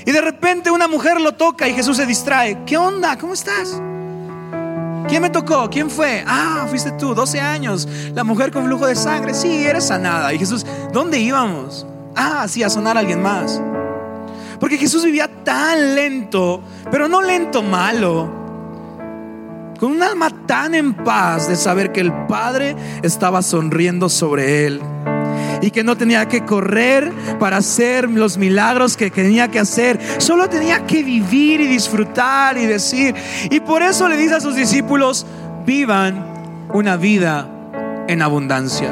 Y 0.05 0.11
de 0.11 0.21
repente 0.21 0.69
una 0.69 0.87
mujer 0.87 1.19
lo 1.19 1.31
toca 1.31 1.67
y 1.67 1.73
Jesús 1.73 1.97
se 1.97 2.05
distrae. 2.05 2.63
¿Qué 2.63 2.77
onda? 2.77 3.17
¿Cómo 3.17 3.33
estás? 3.33 3.81
¿Quién 5.07 5.23
me 5.23 5.31
tocó? 5.31 5.67
¿Quién 5.67 5.89
fue? 5.89 6.23
Ah, 6.27 6.67
fuiste 6.69 6.91
tú, 6.91 7.15
12 7.15 7.39
años. 7.41 7.87
La 8.13 8.23
mujer 8.23 8.51
con 8.51 8.65
flujo 8.65 8.85
de 8.85 8.95
sangre. 8.95 9.33
Sí, 9.33 9.65
eres 9.65 9.87
sanada. 9.87 10.31
Y 10.31 10.37
Jesús, 10.37 10.63
¿dónde 10.93 11.17
íbamos? 11.17 11.87
Ah, 12.15 12.45
sí, 12.47 12.61
a 12.61 12.69
sonar 12.69 12.97
a 12.97 12.99
alguien 12.99 13.23
más. 13.23 13.59
Porque 14.59 14.77
Jesús 14.77 15.03
vivía 15.03 15.27
tan 15.43 15.95
lento, 15.95 16.61
pero 16.91 17.07
no 17.07 17.23
lento 17.23 17.63
malo, 17.63 18.40
con 19.81 19.93
un 19.93 20.03
alma 20.03 20.29
tan 20.45 20.75
en 20.75 20.93
paz 20.93 21.47
de 21.47 21.55
saber 21.55 21.91
que 21.91 22.01
el 22.01 22.13
Padre 22.27 22.75
estaba 23.01 23.41
sonriendo 23.41 24.09
sobre 24.09 24.67
él 24.67 24.79
y 25.59 25.71
que 25.71 25.83
no 25.83 25.97
tenía 25.97 26.27
que 26.27 26.45
correr 26.45 27.11
para 27.39 27.57
hacer 27.57 28.07
los 28.07 28.37
milagros 28.37 28.95
que 28.95 29.09
tenía 29.09 29.49
que 29.49 29.57
hacer, 29.57 29.99
solo 30.19 30.47
tenía 30.47 30.85
que 30.85 31.01
vivir 31.01 31.61
y 31.61 31.67
disfrutar 31.67 32.59
y 32.59 32.67
decir. 32.67 33.15
Y 33.49 33.59
por 33.59 33.81
eso 33.81 34.07
le 34.07 34.17
dice 34.17 34.35
a 34.35 34.39
sus 34.39 34.55
discípulos, 34.55 35.25
vivan 35.65 36.27
una 36.75 36.95
vida 36.95 37.49
en 38.07 38.21
abundancia. 38.21 38.91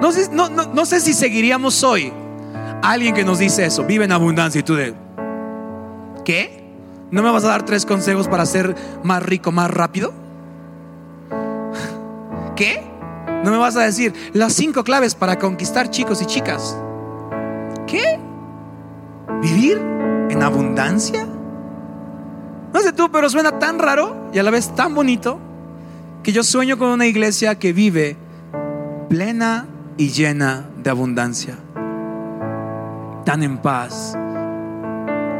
No 0.00 0.12
sé, 0.12 0.30
no, 0.32 0.86
sé 0.86 1.00
si 1.00 1.12
seguiríamos 1.12 1.84
hoy 1.84 2.10
alguien 2.82 3.14
que 3.14 3.22
nos 3.22 3.38
dice 3.38 3.66
eso, 3.66 3.84
vive 3.84 4.06
en 4.06 4.12
abundancia 4.12 4.60
y 4.60 4.62
tú 4.62 4.76
de, 4.76 4.94
¿qué? 6.24 6.59
¿No 7.10 7.22
me 7.22 7.30
vas 7.30 7.44
a 7.44 7.48
dar 7.48 7.64
tres 7.64 7.84
consejos 7.84 8.28
para 8.28 8.46
ser 8.46 8.74
más 9.02 9.22
rico, 9.22 9.50
más 9.50 9.70
rápido? 9.70 10.12
¿Qué? 12.54 12.84
¿No 13.44 13.50
me 13.50 13.56
vas 13.56 13.76
a 13.76 13.80
decir 13.80 14.12
las 14.32 14.52
cinco 14.52 14.84
claves 14.84 15.14
para 15.14 15.38
conquistar 15.38 15.90
chicos 15.90 16.22
y 16.22 16.26
chicas? 16.26 16.76
¿Qué? 17.86 18.18
¿Vivir 19.42 19.78
en 20.30 20.42
abundancia? 20.42 21.26
No 22.72 22.80
sé 22.80 22.92
tú, 22.92 23.10
pero 23.10 23.28
suena 23.28 23.58
tan 23.58 23.78
raro 23.78 24.28
y 24.32 24.38
a 24.38 24.42
la 24.42 24.50
vez 24.50 24.74
tan 24.74 24.94
bonito 24.94 25.40
que 26.22 26.32
yo 26.32 26.44
sueño 26.44 26.78
con 26.78 26.90
una 26.90 27.06
iglesia 27.06 27.58
que 27.58 27.72
vive 27.72 28.16
plena 29.08 29.66
y 29.96 30.10
llena 30.10 30.66
de 30.82 30.90
abundancia, 30.90 31.56
tan 33.24 33.42
en 33.42 33.58
paz, 33.58 34.16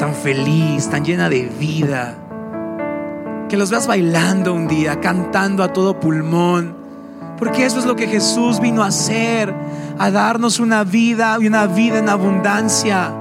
tan 0.00 0.14
feliz, 0.14 0.88
tan 0.88 1.04
llena 1.04 1.28
de 1.28 1.42
vida. 1.42 2.16
Que 3.50 3.58
los 3.58 3.70
veas 3.70 3.86
bailando 3.86 4.54
un 4.54 4.66
día, 4.66 4.98
cantando 4.98 5.62
a 5.62 5.74
todo 5.74 6.00
pulmón. 6.00 6.74
Porque 7.38 7.66
eso 7.66 7.78
es 7.78 7.84
lo 7.84 7.96
que 7.96 8.06
Jesús 8.06 8.60
vino 8.60 8.82
a 8.82 8.86
hacer, 8.86 9.54
a 9.98 10.10
darnos 10.10 10.58
una 10.58 10.84
vida 10.84 11.36
y 11.38 11.46
una 11.46 11.66
vida 11.66 11.98
en 11.98 12.08
abundancia. 12.08 13.12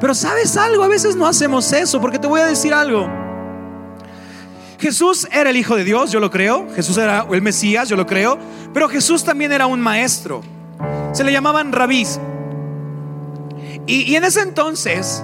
Pero 0.00 0.12
sabes 0.12 0.56
algo, 0.56 0.82
a 0.82 0.88
veces 0.88 1.14
no 1.14 1.24
hacemos 1.24 1.72
eso, 1.72 2.00
porque 2.00 2.18
te 2.18 2.26
voy 2.26 2.40
a 2.40 2.46
decir 2.46 2.74
algo. 2.74 3.08
Jesús 4.80 5.28
era 5.30 5.50
el 5.50 5.56
Hijo 5.56 5.76
de 5.76 5.84
Dios, 5.84 6.10
yo 6.10 6.18
lo 6.18 6.32
creo. 6.32 6.66
Jesús 6.74 6.98
era 6.98 7.26
el 7.30 7.42
Mesías, 7.42 7.88
yo 7.88 7.94
lo 7.94 8.06
creo. 8.06 8.38
Pero 8.72 8.88
Jesús 8.88 9.22
también 9.22 9.52
era 9.52 9.66
un 9.66 9.80
maestro. 9.80 10.42
Se 11.12 11.22
le 11.22 11.30
llamaban 11.30 11.70
rabís. 11.70 12.18
Y, 13.86 14.02
y 14.10 14.16
en 14.16 14.24
ese 14.24 14.40
entonces, 14.40 15.22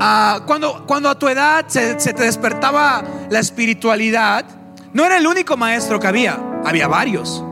Ah, 0.00 0.40
cuando, 0.46 0.84
cuando 0.86 1.08
a 1.08 1.18
tu 1.18 1.28
edad 1.28 1.64
se, 1.66 1.94
te 1.94 2.22
despertaba 2.22 3.02
la 3.30 3.38
espiritualidad, 3.40 4.44
no 4.92 5.04
era 5.04 5.16
el 5.16 5.26
único 5.26 5.56
maestro 5.56 5.98
que 5.98 6.06
había, 6.06 6.38
había 6.64 6.86
varios. 6.86 7.44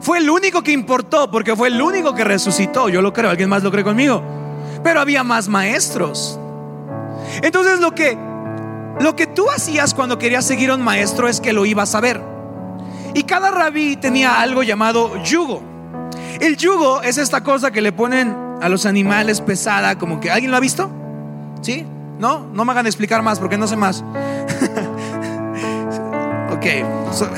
Fue 0.00 0.18
el 0.18 0.28
único 0.28 0.62
que 0.62 0.72
importó 0.72 1.30
porque 1.30 1.54
fue 1.54 1.68
el 1.68 1.80
único 1.80 2.14
que 2.14 2.24
resucitó. 2.24 2.88
Yo 2.88 3.00
lo 3.00 3.12
creo, 3.12 3.30
alguien 3.30 3.48
más 3.48 3.62
lo 3.62 3.70
cree 3.70 3.84
conmigo. 3.84 4.22
Pero 4.82 5.00
había 5.00 5.22
más 5.22 5.48
maestros. 5.48 6.38
Entonces 7.42 7.80
lo 7.80 7.94
que 7.94 8.18
lo 9.00 9.16
que 9.16 9.26
tú 9.26 9.50
hacías 9.50 9.92
cuando 9.92 10.18
querías 10.18 10.44
seguir 10.44 10.70
un 10.70 10.82
maestro 10.82 11.28
es 11.28 11.40
que 11.40 11.52
lo 11.52 11.64
ibas 11.66 11.94
a 11.94 12.00
ver. 12.00 12.20
Y 13.14 13.24
cada 13.24 13.50
rabí 13.50 13.96
tenía 13.96 14.40
algo 14.40 14.62
llamado 14.62 15.22
yugo. 15.22 15.62
El 16.40 16.56
yugo 16.56 17.02
es 17.02 17.18
esta 17.18 17.42
cosa 17.42 17.70
que 17.70 17.80
le 17.80 17.92
ponen 17.92 18.36
a 18.60 18.68
los 18.68 18.86
animales 18.86 19.40
pesada, 19.40 19.98
como 19.98 20.20
que 20.20 20.30
alguien 20.30 20.50
lo 20.50 20.56
ha 20.56 20.60
visto? 20.60 20.90
¿Sí? 21.64 21.86
No, 22.18 22.46
no 22.52 22.64
me 22.66 22.72
hagan 22.72 22.86
explicar 22.86 23.22
más 23.22 23.40
porque 23.40 23.56
no 23.56 23.66
sé 23.66 23.74
más. 23.76 24.04
ok, 26.52 26.66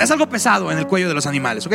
es 0.00 0.10
algo 0.10 0.28
pesado 0.28 0.72
en 0.72 0.78
el 0.78 0.88
cuello 0.88 1.06
de 1.06 1.14
los 1.14 1.26
animales, 1.26 1.64
¿ok? 1.66 1.74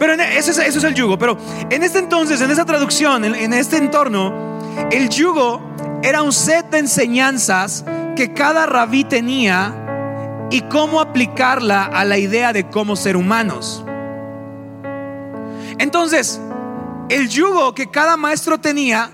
Pero 0.00 0.14
e, 0.14 0.36
eso 0.36 0.50
es 0.50 0.84
el 0.84 0.94
yugo. 0.94 1.16
Pero 1.16 1.38
en 1.70 1.84
este 1.84 2.00
entonces, 2.00 2.40
en 2.40 2.50
esa 2.50 2.64
traducción, 2.64 3.24
en 3.24 3.52
este 3.52 3.76
entorno, 3.76 4.58
el 4.90 5.08
yugo 5.08 5.62
era 6.02 6.22
un 6.22 6.32
set 6.32 6.70
de 6.70 6.78
enseñanzas 6.78 7.84
que 8.16 8.34
cada 8.34 8.66
rabí 8.66 9.04
tenía 9.04 10.48
y 10.50 10.62
cómo 10.62 11.00
aplicarla 11.00 11.84
a 11.84 12.04
la 12.04 12.18
idea 12.18 12.52
de 12.52 12.68
cómo 12.68 12.96
ser 12.96 13.16
humanos. 13.16 13.84
Entonces, 15.78 16.40
el 17.08 17.28
yugo 17.28 17.76
que 17.76 17.88
cada 17.90 18.16
maestro 18.16 18.58
tenía 18.58 19.12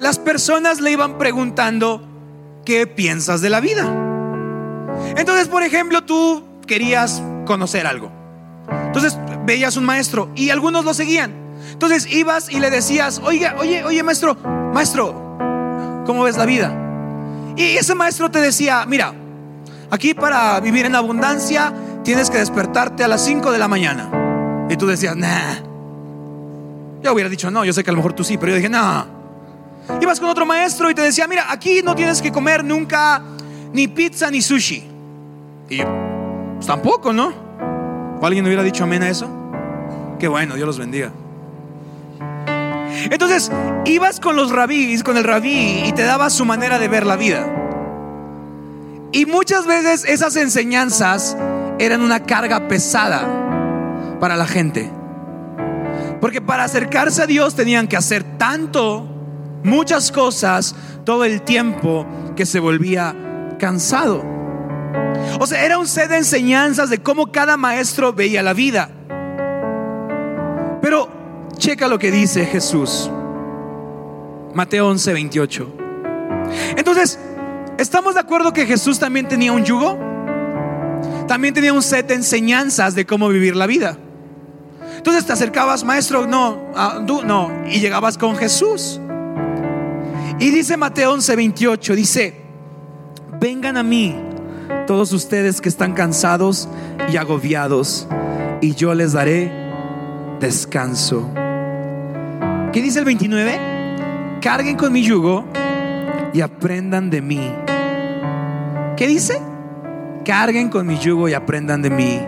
las 0.00 0.18
personas 0.18 0.80
le 0.80 0.90
iban 0.90 1.18
preguntando, 1.18 2.02
¿qué 2.64 2.86
piensas 2.86 3.42
de 3.42 3.50
la 3.50 3.60
vida? 3.60 3.84
Entonces, 5.16 5.46
por 5.46 5.62
ejemplo, 5.62 6.02
tú 6.02 6.42
querías 6.66 7.22
conocer 7.46 7.86
algo. 7.86 8.10
Entonces 8.86 9.16
veías 9.44 9.76
un 9.76 9.84
maestro 9.84 10.30
y 10.34 10.50
algunos 10.50 10.84
lo 10.84 10.94
seguían. 10.94 11.32
Entonces 11.72 12.10
ibas 12.10 12.50
y 12.50 12.58
le 12.58 12.70
decías, 12.70 13.20
oye, 13.22 13.48
oye, 13.58 13.84
oye, 13.84 14.02
maestro, 14.02 14.34
maestro, 14.72 15.12
¿cómo 16.06 16.24
ves 16.24 16.38
la 16.38 16.46
vida? 16.46 16.74
Y 17.56 17.76
ese 17.76 17.94
maestro 17.94 18.30
te 18.30 18.40
decía, 18.40 18.86
mira, 18.86 19.12
aquí 19.90 20.14
para 20.14 20.58
vivir 20.60 20.86
en 20.86 20.94
abundancia 20.94 21.72
tienes 22.04 22.30
que 22.30 22.38
despertarte 22.38 23.04
a 23.04 23.08
las 23.08 23.22
5 23.22 23.52
de 23.52 23.58
la 23.58 23.68
mañana. 23.68 24.66
Y 24.70 24.76
tú 24.76 24.86
decías, 24.86 25.14
nah. 25.14 25.56
Yo 27.02 27.12
hubiera 27.12 27.28
dicho, 27.28 27.50
no, 27.50 27.64
yo 27.64 27.72
sé 27.72 27.84
que 27.84 27.90
a 27.90 27.92
lo 27.92 27.98
mejor 27.98 28.14
tú 28.14 28.24
sí, 28.24 28.38
pero 28.38 28.52
yo 28.52 28.56
dije, 28.56 28.70
no. 28.70 29.19
Ibas 30.00 30.20
con 30.20 30.28
otro 30.28 30.46
maestro 30.46 30.90
y 30.90 30.94
te 30.94 31.02
decía, 31.02 31.26
mira, 31.26 31.46
aquí 31.50 31.80
no 31.82 31.94
tienes 31.94 32.22
que 32.22 32.30
comer 32.30 32.64
nunca 32.64 33.22
ni 33.72 33.88
pizza 33.88 34.30
ni 34.30 34.40
sushi. 34.40 34.84
Y 35.68 35.82
pues, 35.82 36.66
tampoco, 36.66 37.12
¿no? 37.12 37.32
¿O 38.20 38.26
alguien 38.26 38.44
hubiera 38.46 38.62
dicho 38.62 38.84
amén 38.84 39.02
a 39.02 39.08
eso? 39.08 39.28
Qué 40.18 40.28
bueno, 40.28 40.54
Dios 40.54 40.66
los 40.66 40.78
bendiga. 40.78 41.10
Entonces, 43.10 43.50
ibas 43.86 44.20
con 44.20 44.36
los 44.36 44.50
rabís, 44.50 45.02
con 45.02 45.16
el 45.16 45.24
rabí, 45.24 45.84
y 45.86 45.92
te 45.92 46.02
daba 46.02 46.28
su 46.28 46.44
manera 46.44 46.78
de 46.78 46.88
ver 46.88 47.06
la 47.06 47.16
vida. 47.16 47.46
Y 49.12 49.26
muchas 49.26 49.66
veces 49.66 50.04
esas 50.04 50.36
enseñanzas 50.36 51.36
eran 51.78 52.02
una 52.02 52.20
carga 52.20 52.68
pesada 52.68 53.26
para 54.20 54.36
la 54.36 54.46
gente. 54.46 54.90
Porque 56.20 56.40
para 56.40 56.64
acercarse 56.64 57.22
a 57.22 57.26
Dios 57.26 57.54
tenían 57.54 57.88
que 57.88 57.96
hacer 57.96 58.22
tanto 58.36 59.09
muchas 59.62 60.10
cosas 60.12 60.74
todo 61.04 61.24
el 61.24 61.42
tiempo 61.42 62.06
que 62.36 62.46
se 62.46 62.60
volvía 62.60 63.14
cansado. 63.58 64.24
O 65.38 65.46
sea, 65.46 65.64
era 65.64 65.78
un 65.78 65.86
set 65.86 66.08
de 66.08 66.18
enseñanzas 66.18 66.90
de 66.90 66.98
cómo 66.98 67.30
cada 67.30 67.56
maestro 67.56 68.12
veía 68.12 68.42
la 68.42 68.52
vida. 68.52 68.90
Pero 70.82 71.08
checa 71.56 71.88
lo 71.88 71.98
que 71.98 72.10
dice 72.10 72.46
Jesús. 72.46 73.10
Mateo 74.54 74.88
11, 74.88 75.12
28. 75.12 75.76
Entonces, 76.76 77.18
¿estamos 77.78 78.14
de 78.14 78.20
acuerdo 78.20 78.52
que 78.52 78.66
Jesús 78.66 78.98
también 78.98 79.28
tenía 79.28 79.52
un 79.52 79.64
yugo? 79.64 79.98
También 81.28 81.54
tenía 81.54 81.72
un 81.72 81.82
set 81.82 82.08
de 82.08 82.14
enseñanzas 82.14 82.94
de 82.94 83.06
cómo 83.06 83.28
vivir 83.28 83.54
la 83.54 83.66
vida. 83.66 83.96
Entonces 84.96 85.24
te 85.24 85.32
acercabas, 85.32 85.84
maestro, 85.84 86.26
no, 86.26 86.72
ah, 86.74 87.00
no, 87.06 87.50
y 87.68 87.80
llegabas 87.80 88.18
con 88.18 88.36
Jesús. 88.36 89.00
Y 90.40 90.50
dice 90.50 90.78
Mateo 90.78 91.12
11, 91.12 91.36
28, 91.36 91.94
dice, 91.94 92.34
vengan 93.38 93.76
a 93.76 93.82
mí 93.82 94.16
todos 94.86 95.12
ustedes 95.12 95.60
que 95.60 95.68
están 95.68 95.92
cansados 95.92 96.66
y 97.12 97.18
agobiados, 97.18 98.08
y 98.62 98.74
yo 98.74 98.94
les 98.94 99.12
daré 99.12 99.52
descanso. 100.40 101.30
¿Qué 102.72 102.80
dice 102.80 103.00
el 103.00 103.04
29? 103.04 104.38
Carguen 104.40 104.78
con 104.78 104.94
mi 104.94 105.02
yugo 105.02 105.44
y 106.32 106.40
aprendan 106.40 107.10
de 107.10 107.20
mí. 107.20 107.52
¿Qué 108.96 109.06
dice? 109.06 109.42
Carguen 110.24 110.70
con 110.70 110.86
mi 110.86 110.98
yugo 110.98 111.28
y 111.28 111.34
aprendan 111.34 111.82
de 111.82 111.90
mí. 111.90 112.18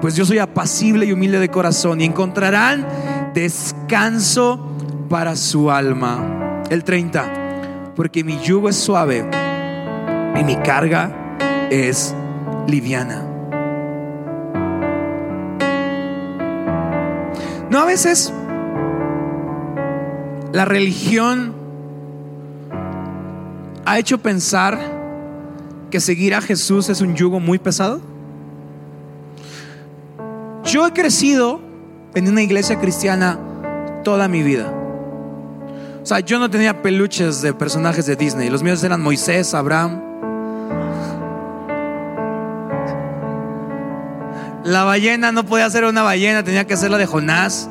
Pues 0.00 0.16
yo 0.16 0.24
soy 0.24 0.38
apacible 0.38 1.06
y 1.06 1.12
humilde 1.12 1.38
de 1.38 1.48
corazón 1.48 2.00
y 2.00 2.04
encontrarán 2.04 2.84
descanso 3.32 4.72
para 5.08 5.36
su 5.36 5.70
alma. 5.70 6.37
El 6.70 6.84
30, 6.84 7.92
porque 7.96 8.22
mi 8.24 8.38
yugo 8.40 8.68
es 8.68 8.76
suave 8.76 9.24
y 10.38 10.44
mi 10.44 10.56
carga 10.56 11.10
es 11.70 12.14
liviana. 12.66 13.24
No 17.70 17.80
a 17.80 17.84
veces 17.86 18.32
la 20.52 20.64
religión 20.64 21.54
ha 23.84 23.98
hecho 23.98 24.18
pensar 24.18 24.78
que 25.90 26.00
seguir 26.00 26.34
a 26.34 26.42
Jesús 26.42 26.90
es 26.90 27.00
un 27.00 27.14
yugo 27.14 27.40
muy 27.40 27.58
pesado. 27.58 28.00
Yo 30.64 30.86
he 30.86 30.92
crecido 30.92 31.60
en 32.14 32.28
una 32.28 32.42
iglesia 32.42 32.78
cristiana 32.78 33.38
toda 34.04 34.28
mi 34.28 34.42
vida. 34.42 34.77
Sea, 36.08 36.20
yo 36.20 36.38
no 36.38 36.48
tenía 36.48 36.80
peluches 36.80 37.42
de 37.42 37.52
personajes 37.52 38.06
de 38.06 38.16
Disney. 38.16 38.48
Los 38.48 38.62
míos 38.62 38.82
eran 38.82 39.02
Moisés, 39.02 39.52
Abraham. 39.52 40.00
La 44.64 44.84
ballena 44.84 45.32
no 45.32 45.44
podía 45.44 45.68
ser 45.68 45.84
una 45.84 46.00
ballena, 46.00 46.42
tenía 46.42 46.66
que 46.66 46.78
ser 46.78 46.90
la 46.90 46.96
de 46.96 47.04
Jonás. 47.04 47.68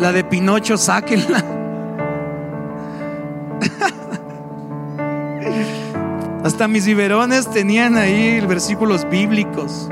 La 0.00 0.10
de 0.10 0.24
Pinocho, 0.24 0.76
sáquenla. 0.76 1.44
Hasta 6.42 6.66
mis 6.66 6.84
biberones 6.84 7.48
tenían 7.48 7.96
ahí 7.96 8.40
versículos 8.40 9.08
bíblicos. 9.08 9.88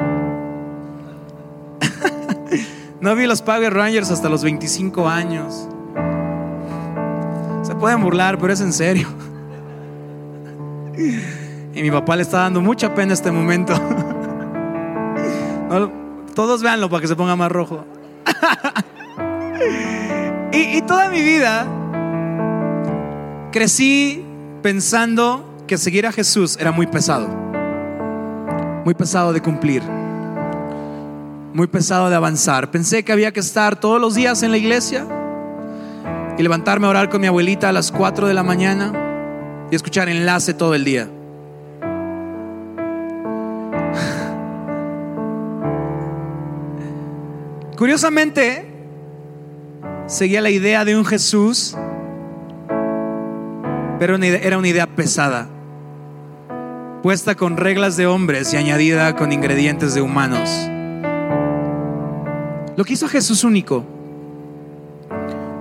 no 3.01 3.14
vi 3.14 3.29
los 3.29 3.42
Power 3.42 3.72
Rangers 3.74 4.11
hasta 4.11 4.29
los 4.29 4.42
25 4.42 5.09
años. 5.09 5.68
Pueden 7.79 8.03
burlar, 8.03 8.38
pero 8.38 8.53
es 8.53 8.61
en 8.61 8.73
serio. 8.73 9.09
Y 11.75 11.83
mi 11.83 11.91
papá 11.93 12.17
le 12.17 12.23
está 12.23 12.38
dando 12.38 12.61
mucha 12.61 12.93
pena 12.93 13.12
este 13.12 13.31
momento. 13.31 13.73
todos 16.35 16.61
véanlo 16.61 16.91
para 16.91 17.01
que 17.03 17.07
se 17.07 17.14
ponga 17.14 17.37
más 17.37 17.53
rojo. 17.53 17.85
y 20.53 20.83
toda 20.83 21.09
mi 21.09 21.23
vida 21.23 21.67
crecí 23.53 24.25
pensando 24.61 25.45
que 25.69 25.79
seguir 25.79 26.07
a 26.07 26.12
Jesús 26.12 26.57
era 26.59 26.73
muy 26.73 26.88
pesado. 26.88 27.29
Muy 28.85 28.95
pesado 28.95 29.33
de 29.33 29.41
cumplir. 29.41 29.83
Muy 31.55 31.69
pesado 31.69 32.11
de 32.11 32.17
avanzar. 32.17 32.73
Pensé 32.73 33.05
que 33.05 33.12
había 33.12 33.33
que 33.33 33.41
estar 33.41 33.79
todos 33.79 34.01
los 34.01 34.17
días 34.17 34.43
en 34.43 34.51
la 34.51 34.57
iglesia 34.57 35.07
y 36.38 36.42
levantarme 36.42 36.87
a 36.87 36.90
orar 36.90 37.09
con 37.11 37.20
mi 37.20 37.27
abuelita 37.27 37.68
a 37.68 37.72
las 37.72 37.90
4 37.90 38.29
de 38.29 38.35
la 38.35 38.44
mañana 38.44 38.92
y 39.70 39.74
escuchar 39.74 40.09
enlace 40.09 40.55
todo 40.55 40.74
el 40.74 40.85
día. 40.85 41.03
Curiosamente, 47.77 48.70
seguía 50.07 50.40
la 50.40 50.51
idea 50.51 50.85
de 50.85 50.96
un 50.96 51.05
Jesús, 51.05 51.77
pero 53.98 54.14
era 54.16 54.57
una 54.57 54.68
idea 54.68 54.87
pesada 54.87 55.48
puesta 57.03 57.35
con 57.37 57.57
reglas 57.57 57.96
de 57.96 58.07
hombres 58.07 58.53
y 58.53 58.57
añadida 58.57 59.16
con 59.16 59.33
ingredientes 59.33 59.94
de 59.94 60.03
humanos. 60.03 60.68
Lo 62.77 62.85
que 62.85 62.92
hizo 62.92 63.09
Jesús 63.09 63.42
único 63.44 63.97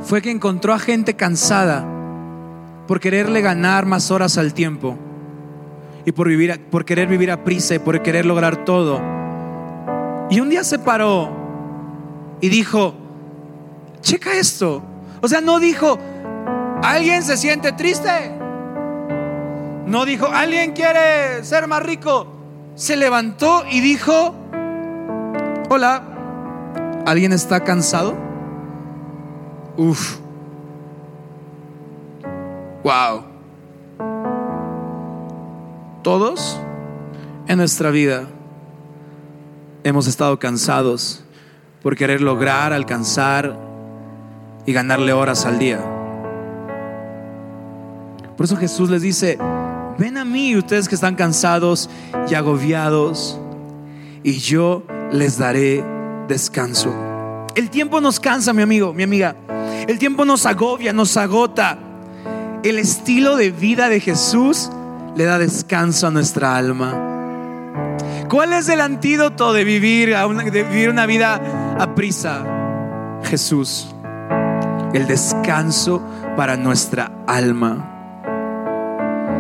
fue 0.08 0.22
que 0.22 0.32
encontró 0.32 0.74
a 0.74 0.80
gente 0.80 1.16
cansada 1.16 1.86
por 2.88 3.02
quererle 3.02 3.42
ganar 3.42 3.86
más 3.86 4.10
horas 4.10 4.38
al 4.38 4.54
tiempo 4.54 4.98
y 6.06 6.14
por, 6.14 6.30
vivir, 6.30 6.62
por 6.72 6.86
querer 6.86 7.10
vivir 7.10 7.30
a 7.30 7.44
prisa 7.44 7.76
y 7.76 7.80
por 7.80 8.02
querer 8.02 8.26
lograr 8.26 8.64
todo. 8.64 9.02
Y 10.30 10.40
un 10.40 10.50
día 10.50 10.64
se 10.64 10.80
paró 10.80 11.30
y 12.40 12.48
dijo, 12.48 12.96
checa 14.00 14.34
esto. 14.36 14.82
O 15.22 15.28
sea, 15.28 15.42
no 15.42 15.60
dijo, 15.60 16.00
¿alguien 16.82 17.22
se 17.22 17.36
siente 17.36 17.74
triste? 17.74 18.32
No 19.86 20.06
dijo, 20.06 20.28
¿alguien 20.28 20.72
quiere 20.72 21.44
ser 21.44 21.68
más 21.68 21.84
rico? 21.84 22.28
Se 22.76 22.96
levantó 22.96 23.66
y 23.70 23.82
dijo, 23.82 24.34
hola, 25.70 26.02
¿alguien 27.06 27.34
está 27.34 27.66
cansado? 27.66 28.27
Uf. 29.78 30.18
Wow. 32.84 33.24
Todos 36.04 36.60
en 37.48 37.58
nuestra 37.58 37.92
vida 37.92 38.28
hemos 39.84 40.08
estado 40.08 40.40
cansados 40.40 41.24
por 41.84 41.96
querer 41.96 42.22
lograr, 42.22 42.74
alcanzar 42.74 43.58
y 44.66 44.74
ganarle 44.74 45.14
horas 45.14 45.46
al 45.46 45.60
día. 45.60 45.80
Por 48.36 48.46
eso 48.46 48.58
Jesús 48.58 48.90
les 48.90 49.02
dice, 49.02 49.38
ven 49.98 50.18
a 50.18 50.26
mí 50.26 50.56
ustedes 50.56 50.90
que 50.90 50.96
están 50.96 51.16
cansados 51.16 51.90
y 52.30 52.36
agobiados, 52.36 53.40
y 54.24 54.34
yo 54.40 54.84
les 55.12 55.38
daré 55.38 55.84
descanso. 56.28 56.94
El 57.56 57.70
tiempo 57.70 58.02
nos 58.02 58.20
cansa, 58.20 58.54
mi 58.54 58.62
amigo, 58.62 58.94
mi 58.94 59.04
amiga. 59.04 59.36
El 59.88 60.00
tiempo 60.00 60.26
nos 60.26 60.46
agobia, 60.46 60.94
nos 60.94 61.18
agota. 61.18 61.78
El 62.64 62.80
estilo 62.80 63.36
de 63.36 63.52
vida 63.52 63.90
de 63.90 64.00
Jesús 64.00 64.70
le 65.16 65.26
da 65.26 65.38
descanso 65.38 66.08
a 66.08 66.12
nuestra 66.12 66.56
alma. 66.56 66.94
¿Cuál 68.30 68.54
es 68.54 68.68
el 68.70 68.82
antídoto 68.82 69.54
de 69.54 69.64
vivir, 69.64 70.16
de 70.16 70.64
vivir 70.64 70.90
una 70.90 71.06
vida 71.06 71.76
a 71.80 71.96
prisa? 71.96 72.46
Jesús. 73.24 73.88
El 74.94 75.08
descanso 75.08 76.02
para 76.36 76.58
nuestra 76.58 77.12
alma. 77.28 77.94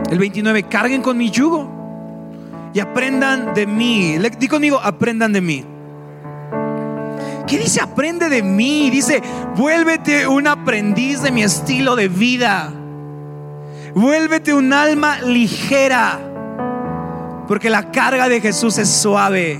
El 0.10 0.19
29, 0.19 0.63
carguen 0.63 1.02
con 1.02 1.17
mi 1.17 1.30
yugo 1.30 1.69
y 2.73 2.80
aprendan 2.80 3.54
de 3.54 3.67
mí. 3.67 4.17
Di 4.39 4.47
conmigo, 4.47 4.80
aprendan 4.82 5.34
de 5.34 5.41
mí. 5.41 5.65
¿Qué 7.47 7.57
dice 7.57 7.79
aprende 7.81 8.29
de 8.29 8.43
mí? 8.43 8.89
Dice, 8.89 9.23
vuélvete 9.55 10.27
un 10.27 10.47
aprendiz 10.47 11.21
de 11.21 11.31
mi 11.31 11.43
estilo 11.43 11.95
de 11.95 12.10
vida. 12.10 12.73
Vuélvete 13.95 14.53
un 14.53 14.73
alma 14.73 15.21
ligera. 15.21 16.19
Porque 17.47 17.69
la 17.69 17.91
carga 17.91 18.27
de 18.27 18.41
Jesús 18.41 18.77
es 18.77 18.89
suave, 18.89 19.60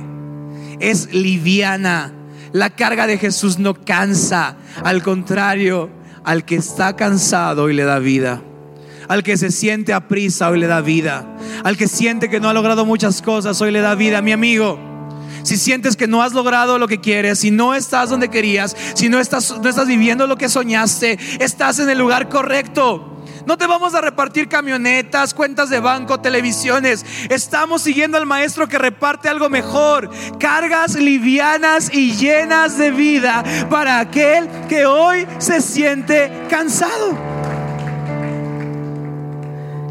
es 0.80 1.14
liviana. 1.14 2.14
La 2.52 2.70
carga 2.70 3.08
de 3.08 3.18
Jesús 3.18 3.58
no 3.58 3.74
cansa. 3.74 4.58
Al 4.84 5.02
contrario, 5.02 5.90
al 6.26 6.44
que 6.44 6.56
está 6.56 6.98
cansado 6.98 7.70
y 7.70 7.74
le 7.74 7.86
da 7.86 8.00
vida. 8.00 8.42
Al 9.08 9.24
que 9.24 9.38
se 9.38 9.52
siente 9.52 9.94
a 9.94 10.10
prisa, 10.10 10.50
hoy 10.50 10.60
le 10.60 10.68
da 10.68 10.82
vida. 10.82 11.26
Al 11.64 11.78
que 11.78 11.88
siente 11.88 12.30
que 12.30 12.42
no 12.42 12.50
ha 12.50 12.54
logrado 12.54 12.86
muchas 12.86 13.22
cosas, 13.22 13.62
hoy 13.62 13.72
le 13.72 13.80
da 13.80 13.96
vida. 13.96 14.22
Mi 14.22 14.34
amigo, 14.34 14.78
si 15.48 15.56
sientes 15.56 15.96
que 15.96 16.08
no 16.08 16.22
has 16.22 16.34
logrado 16.34 16.78
lo 16.78 16.88
que 16.88 17.00
quieres, 17.00 17.40
si 17.40 17.52
no 17.52 17.74
estás 17.74 18.10
donde 18.10 18.30
querías, 18.30 18.76
si 18.96 19.08
no 19.08 19.20
estás, 19.20 19.58
no 19.62 19.70
estás 19.70 19.88
viviendo 19.88 20.28
lo 20.28 20.38
que 20.38 20.50
soñaste, 20.50 21.18
estás 21.40 21.80
en 21.80 21.90
el 21.90 21.98
lugar 21.98 22.28
correcto. 22.28 23.14
No 23.46 23.58
te 23.58 23.66
vamos 23.66 23.96
a 23.96 24.02
repartir 24.02 24.50
camionetas, 24.50 25.34
cuentas 25.34 25.70
de 25.70 25.80
banco, 25.80 26.20
televisiones. 26.20 27.06
Estamos 27.30 27.82
siguiendo 27.82 28.18
al 28.18 28.26
maestro 28.26 28.68
que 28.68 28.78
reparte 28.78 29.30
algo 29.30 29.48
mejor. 29.48 30.10
Cargas 30.38 30.96
livianas 30.96 31.90
y 31.94 32.12
llenas 32.12 32.78
de 32.78 32.92
vida 32.92 33.46
para 33.70 34.00
aquel 34.00 34.50
que 34.68 34.86
hoy 34.86 35.26
se 35.38 35.62
siente 35.62 36.30
cansado 36.50 37.38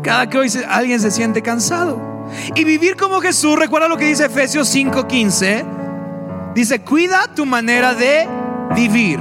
cada 0.07 0.31
que 0.31 0.39
hoy 0.39 0.49
alguien 0.69 1.01
se 1.01 1.11
siente 1.11 1.43
cansado. 1.43 2.16
Y 2.55 2.65
vivir 2.65 2.97
como 2.97 3.21
Jesús, 3.21 3.59
recuerda 3.59 3.89
lo 3.89 3.97
que 3.97 4.07
dice 4.07 4.27
Efesios 4.27 4.69
5:15. 4.75 5.65
Dice, 6.55 6.81
cuida 6.81 7.29
tu 7.35 7.45
manera 7.45 7.95
de 7.95 8.27
vivir. 8.75 9.21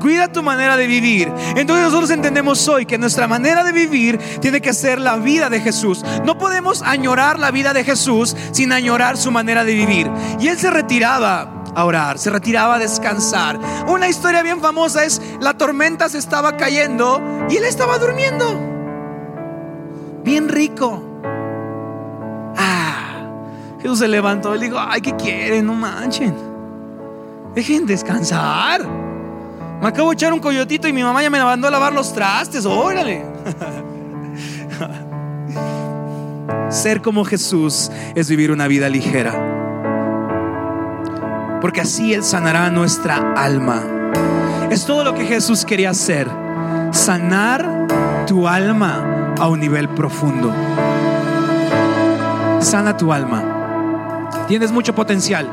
Cuida 0.00 0.28
tu 0.28 0.42
manera 0.42 0.76
de 0.76 0.86
vivir. 0.86 1.32
Entonces 1.56 1.84
nosotros 1.84 2.10
entendemos 2.10 2.66
hoy 2.68 2.84
que 2.84 2.98
nuestra 2.98 3.26
manera 3.26 3.64
de 3.64 3.72
vivir 3.72 4.18
tiene 4.40 4.60
que 4.60 4.72
ser 4.72 5.00
la 5.00 5.16
vida 5.16 5.48
de 5.50 5.60
Jesús. 5.60 6.04
No 6.24 6.36
podemos 6.36 6.82
añorar 6.82 7.38
la 7.38 7.50
vida 7.50 7.72
de 7.72 7.84
Jesús 7.84 8.36
sin 8.52 8.72
añorar 8.72 9.16
su 9.16 9.30
manera 9.30 9.64
de 9.64 9.74
vivir. 9.74 10.10
Y 10.38 10.48
él 10.48 10.58
se 10.58 10.70
retiraba 10.70 11.64
a 11.74 11.84
orar, 11.84 12.18
se 12.18 12.30
retiraba 12.30 12.76
a 12.76 12.78
descansar. 12.78 13.58
Una 13.86 14.08
historia 14.08 14.42
bien 14.42 14.60
famosa 14.60 15.04
es 15.04 15.20
la 15.40 15.54
tormenta 15.54 16.08
se 16.08 16.18
estaba 16.18 16.56
cayendo 16.56 17.20
y 17.48 17.56
él 17.56 17.64
estaba 17.64 17.98
durmiendo 17.98 18.60
bien 20.24 20.48
rico. 20.48 21.05
Jesús 23.86 24.00
se 24.00 24.08
levantó 24.08 24.56
y 24.56 24.58
dijo, 24.58 24.76
ay, 24.80 25.00
¿qué 25.00 25.14
quieren? 25.14 25.64
No 25.64 25.72
manchen. 25.72 26.34
Dejen 27.54 27.86
descansar. 27.86 28.80
Me 29.80 29.86
acabo 29.86 30.08
de 30.08 30.14
echar 30.14 30.32
un 30.32 30.40
coyotito 30.40 30.88
y 30.88 30.92
mi 30.92 31.04
mamá 31.04 31.22
ya 31.22 31.30
me 31.30 31.40
mandó 31.40 31.68
a 31.68 31.70
lavar 31.70 31.92
los 31.92 32.12
trastes. 32.12 32.66
Órale. 32.66 33.24
Ser 36.68 37.00
como 37.00 37.24
Jesús 37.24 37.92
es 38.16 38.28
vivir 38.28 38.50
una 38.50 38.66
vida 38.66 38.88
ligera. 38.88 39.30
Porque 41.60 41.82
así 41.82 42.12
Él 42.12 42.24
sanará 42.24 42.68
nuestra 42.70 43.34
alma. 43.36 43.84
Es 44.68 44.84
todo 44.84 45.04
lo 45.04 45.14
que 45.14 45.26
Jesús 45.26 45.64
quería 45.64 45.90
hacer. 45.90 46.28
Sanar 46.90 47.86
tu 48.26 48.48
alma 48.48 49.32
a 49.38 49.46
un 49.46 49.60
nivel 49.60 49.88
profundo. 49.90 50.52
Sana 52.58 52.96
tu 52.96 53.12
alma. 53.12 53.55
Tienes 54.48 54.70
mucho 54.70 54.94
potencial. 54.94 55.50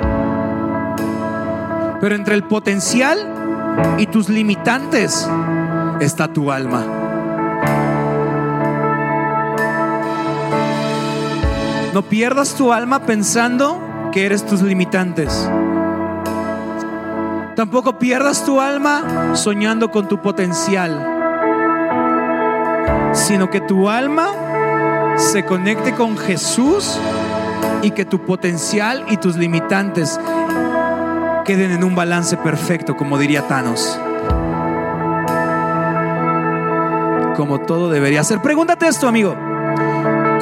Pero 1.99 2.15
entre 2.15 2.35
el 2.35 2.43
potencial 2.43 3.17
y 3.97 4.07
tus 4.07 4.29
limitantes 4.29 5.27
está 5.99 6.27
tu 6.27 6.51
alma. 6.51 6.83
No 11.93 12.01
pierdas 12.03 12.55
tu 12.55 12.73
alma 12.73 12.99
pensando 13.05 14.09
que 14.11 14.25
eres 14.25 14.45
tus 14.45 14.61
limitantes. 14.61 15.49
Tampoco 17.55 17.99
pierdas 17.99 18.43
tu 18.45 18.59
alma 18.59 19.35
soñando 19.35 19.91
con 19.91 20.07
tu 20.07 20.19
potencial, 20.19 20.91
sino 23.13 23.49
que 23.49 23.61
tu 23.61 23.89
alma 23.89 24.27
se 25.17 25.45
conecte 25.45 25.93
con 25.93 26.17
Jesús 26.17 26.99
y 27.81 27.91
que 27.91 28.05
tu 28.05 28.19
potencial 28.25 29.05
y 29.09 29.17
tus 29.17 29.35
limitantes 29.35 30.19
queden 31.45 31.71
en 31.71 31.83
un 31.83 31.95
balance 31.95 32.37
perfecto, 32.37 32.95
como 32.95 33.17
diría 33.17 33.47
Thanos. 33.47 33.99
Como 37.35 37.61
todo 37.61 37.89
debería 37.89 38.23
ser. 38.23 38.41
Pregúntate 38.41 38.87
esto, 38.87 39.07
amigo. 39.07 39.35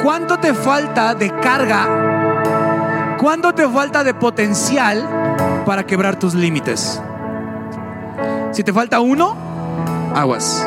¿Cuánto 0.02 0.38
te 0.38 0.54
falta 0.54 1.14
de 1.14 1.30
carga? 1.40 3.16
¿Cuánto 3.18 3.52
te 3.54 3.68
falta 3.68 4.04
de 4.04 4.14
potencial 4.14 5.62
para 5.64 5.84
quebrar 5.86 6.18
tus 6.18 6.34
límites? 6.34 7.00
Si 8.52 8.62
te 8.62 8.72
falta 8.72 9.00
uno, 9.00 9.36
aguas. 10.14 10.66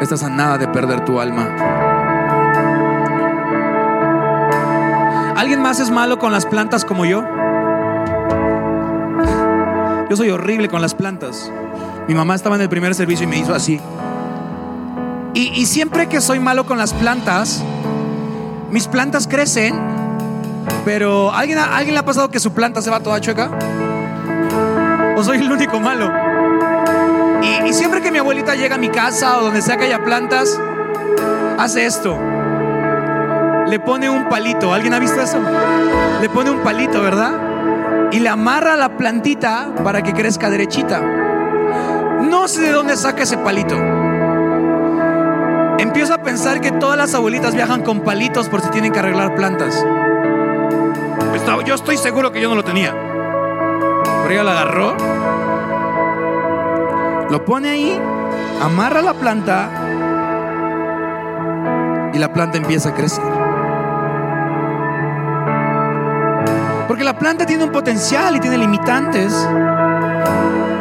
Estás 0.00 0.22
a 0.22 0.28
nada 0.28 0.58
de 0.58 0.68
perder 0.68 1.04
tu 1.04 1.18
alma. 1.18 1.87
¿Alguien 5.38 5.62
más 5.62 5.78
es 5.78 5.92
malo 5.92 6.18
con 6.18 6.32
las 6.32 6.46
plantas 6.46 6.84
como 6.84 7.04
yo? 7.04 7.22
Yo 10.10 10.16
soy 10.16 10.30
horrible 10.30 10.68
con 10.68 10.82
las 10.82 10.96
plantas. 10.96 11.52
Mi 12.08 12.14
mamá 12.16 12.34
estaba 12.34 12.56
en 12.56 12.62
el 12.62 12.68
primer 12.68 12.92
servicio 12.96 13.22
y 13.22 13.28
me 13.28 13.38
hizo 13.38 13.54
así. 13.54 13.80
Y, 15.34 15.66
siempre 15.66 16.08
que 16.08 16.20
soy 16.20 16.40
malo 16.40 16.66
con 16.66 16.76
las 16.76 16.92
plantas, 16.92 17.62
mis 18.72 18.88
plantas 18.88 19.28
crecen, 19.28 19.78
pero 20.84 21.32
¿alguien, 21.32 21.60
¿alguien 21.60 21.94
le 21.94 22.00
ha 22.00 22.04
pasado 22.04 22.32
que 22.32 22.40
su 22.40 22.52
planta 22.52 22.82
se 22.82 22.90
va 22.90 22.98
toda 22.98 23.20
chueca? 23.20 23.48
¿O 25.16 25.22
soy 25.22 25.38
el 25.38 25.52
único 25.52 25.78
malo? 25.78 26.10
Y, 27.44 27.68
y 27.68 27.72
siempre 27.74 28.02
que 28.02 28.10
mi 28.10 28.18
abuelita 28.18 28.56
llega 28.56 28.74
a 28.74 28.78
mi 28.78 28.88
casa 28.88 29.38
o 29.38 29.42
donde 29.42 29.62
sea 29.62 29.76
que 29.76 29.84
haya 29.84 30.02
plantas, 30.02 30.60
hace 31.58 31.86
esto. 31.86 32.18
Le 33.68 33.80
pone 33.80 34.08
un 34.08 34.28
palito. 34.28 34.72
¿Alguien 34.72 34.94
ha 34.94 34.98
visto 34.98 35.20
eso? 35.20 35.38
Le 36.20 36.28
pone 36.28 36.50
un 36.50 36.60
palito, 36.60 37.02
¿verdad? 37.02 38.10
Y 38.12 38.20
le 38.20 38.28
amarra 38.28 38.76
la 38.76 38.96
plantita 38.96 39.68
para 39.84 40.02
que 40.02 40.12
crezca 40.12 40.50
derechita. 40.50 41.00
No 42.20 42.48
sé 42.48 42.62
de 42.62 42.72
dónde 42.72 42.96
saca 42.96 43.22
ese 43.22 43.38
palito. 43.38 43.76
Empiezo 45.78 46.14
a 46.14 46.18
pensar 46.18 46.60
que 46.60 46.72
todas 46.72 46.96
las 46.96 47.14
abuelitas 47.14 47.54
viajan 47.54 47.82
con 47.82 48.00
palitos 48.00 48.48
por 48.48 48.60
si 48.60 48.70
tienen 48.70 48.92
que 48.92 48.98
arreglar 48.98 49.34
plantas. 49.34 49.84
Yo 51.68 51.74
estoy 51.74 51.98
seguro 51.98 52.32
que 52.32 52.40
yo 52.40 52.48
no 52.48 52.54
lo 52.54 52.64
tenía. 52.64 52.94
Pero 54.22 54.30
ella 54.30 54.42
lo 54.42 54.50
agarró, 54.50 54.96
lo 57.30 57.44
pone 57.44 57.68
ahí, 57.68 58.00
amarra 58.62 59.02
la 59.02 59.12
planta 59.12 59.68
y 62.14 62.18
la 62.18 62.32
planta 62.32 62.56
empieza 62.56 62.88
a 62.90 62.94
crecer. 62.94 63.37
Porque 66.88 67.04
la 67.04 67.18
planta 67.18 67.44
tiene 67.44 67.64
un 67.64 67.70
potencial 67.70 68.34
y 68.34 68.40
tiene 68.40 68.56
limitantes. 68.56 69.32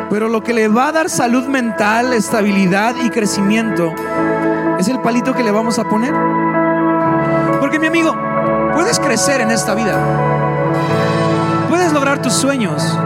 Pero 0.09 0.29
lo 0.29 0.41
que 0.41 0.53
le 0.53 0.69
va 0.69 0.87
a 0.87 0.91
dar 0.93 1.09
salud 1.09 1.45
mental, 1.47 2.13
estabilidad 2.13 2.95
y 3.03 3.09
crecimiento 3.09 3.93
es 4.79 4.87
el 4.87 4.99
palito 5.01 5.33
que 5.33 5.43
le 5.43 5.51
vamos 5.51 5.77
a 5.79 5.83
poner. 5.83 6.13
Porque 7.59 7.77
mi 7.77 7.87
amigo, 7.87 8.15
puedes 8.73 8.99
crecer 8.99 9.41
en 9.41 9.51
esta 9.51 9.75
vida. 9.75 9.97
Puedes 11.67 11.91
lograr 11.91 12.21
tus 12.21 12.33
sueños. 12.33 12.97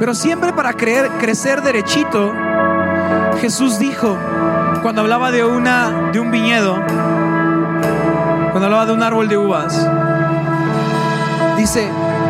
Pero 0.00 0.14
siempre 0.14 0.52
para 0.52 0.72
creer, 0.72 1.08
crecer 1.20 1.62
derechito, 1.62 2.32
Jesús 3.40 3.78
dijo, 3.78 4.18
cuando 4.82 5.02
hablaba 5.02 5.30
de, 5.30 5.44
una, 5.44 6.10
de 6.12 6.18
un 6.18 6.32
viñedo, 6.32 6.74
cuando 8.50 8.64
hablaba 8.64 8.86
de 8.86 8.92
un 8.92 9.02
árbol 9.04 9.28
de 9.28 9.38
uvas, 9.38 9.88
dice, 11.56 11.88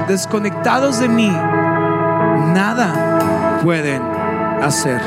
desconectados 0.09 1.01
de 1.01 1.09
mí, 1.09 1.29
nada 2.55 3.61
pueden 3.63 4.03
hacer. 4.63 5.01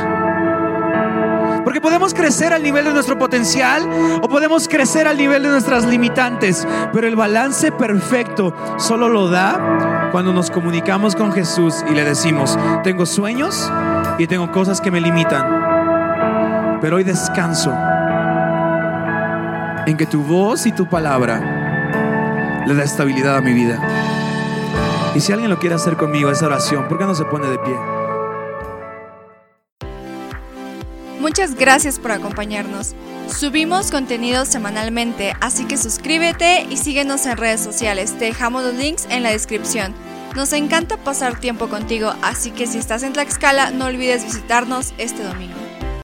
Porque 1.64 1.82
podemos 1.82 2.14
crecer 2.14 2.54
al 2.54 2.62
nivel 2.62 2.86
de 2.86 2.94
nuestro 2.94 3.18
potencial 3.18 3.90
o 4.22 4.30
podemos 4.30 4.68
crecer 4.68 5.08
al 5.08 5.18
nivel 5.18 5.42
de 5.44 5.50
nuestras 5.50 5.84
limitantes. 5.84 6.68
Pero 6.94 7.08
el 7.08 7.16
balance 7.16 7.72
perfecto 7.72 8.54
solo 8.78 9.10
lo 9.10 9.30
da 9.30 10.10
cuando 10.12 10.32
nos 10.32 10.52
comunicamos 10.52 11.16
con 11.16 11.34
Jesús 11.34 11.84
y 11.90 11.96
le 11.96 12.04
decimos, 12.04 12.58
tengo 12.84 13.06
sueños 13.08 13.72
y 14.20 14.28
tengo 14.28 14.52
cosas 14.52 14.80
que 14.80 14.92
me 14.92 15.02
limitan. 15.02 16.80
Pero 16.82 16.98
hoy 16.98 17.04
descanso 17.04 17.74
en 19.88 19.98
que 19.98 20.06
tu 20.06 20.22
voz 20.24 20.66
y 20.68 20.72
tu 20.72 20.88
palabra 20.88 21.55
le 22.66 22.74
da 22.74 22.84
estabilidad 22.84 23.38
a 23.38 23.42
mi 23.42 23.54
vida. 23.54 23.80
Y 25.16 25.22
si 25.22 25.32
alguien 25.32 25.50
lo 25.50 25.60
quiere 25.60 25.76
hacer 25.76 25.96
conmigo, 25.96 26.30
esa 26.30 26.46
oración, 26.46 26.88
¿por 26.88 26.98
qué 26.98 27.06
no 27.06 27.16
se 27.16 27.26
pone 27.26 27.48
de 27.48 27.58
pie? 27.60 27.76
Muchas 31.20 31.56
gracias 31.56 32.00
por 32.00 32.12
acompañarnos. 32.12 32.94
Subimos 33.28 33.90
contenido 33.90 34.46
semanalmente, 34.46 35.34
así 35.42 35.66
que 35.66 35.78
suscríbete 35.78 36.68
y 36.70 36.78
síguenos 36.78 37.26
en 37.26 37.38
redes 37.38 37.62
sociales. 37.62 38.18
Te 38.18 38.26
dejamos 38.26 38.64
los 38.64 38.76
links 38.76 39.08
en 39.10 39.24
la 39.24 39.32
descripción. 39.32 39.94
Nos 40.36 40.54
encanta 40.54 40.98
pasar 40.98 41.40
tiempo 41.40 41.68
contigo, 41.68 42.14
así 42.22 42.52
que 42.52 42.68
si 42.68 42.78
estás 42.78 43.04
en 43.04 43.14
Tlaxcala, 43.14 43.72
no 43.72 43.86
olvides 43.86 44.26
visitarnos 44.26 44.94
este 44.98 45.24
domingo. 45.24 45.65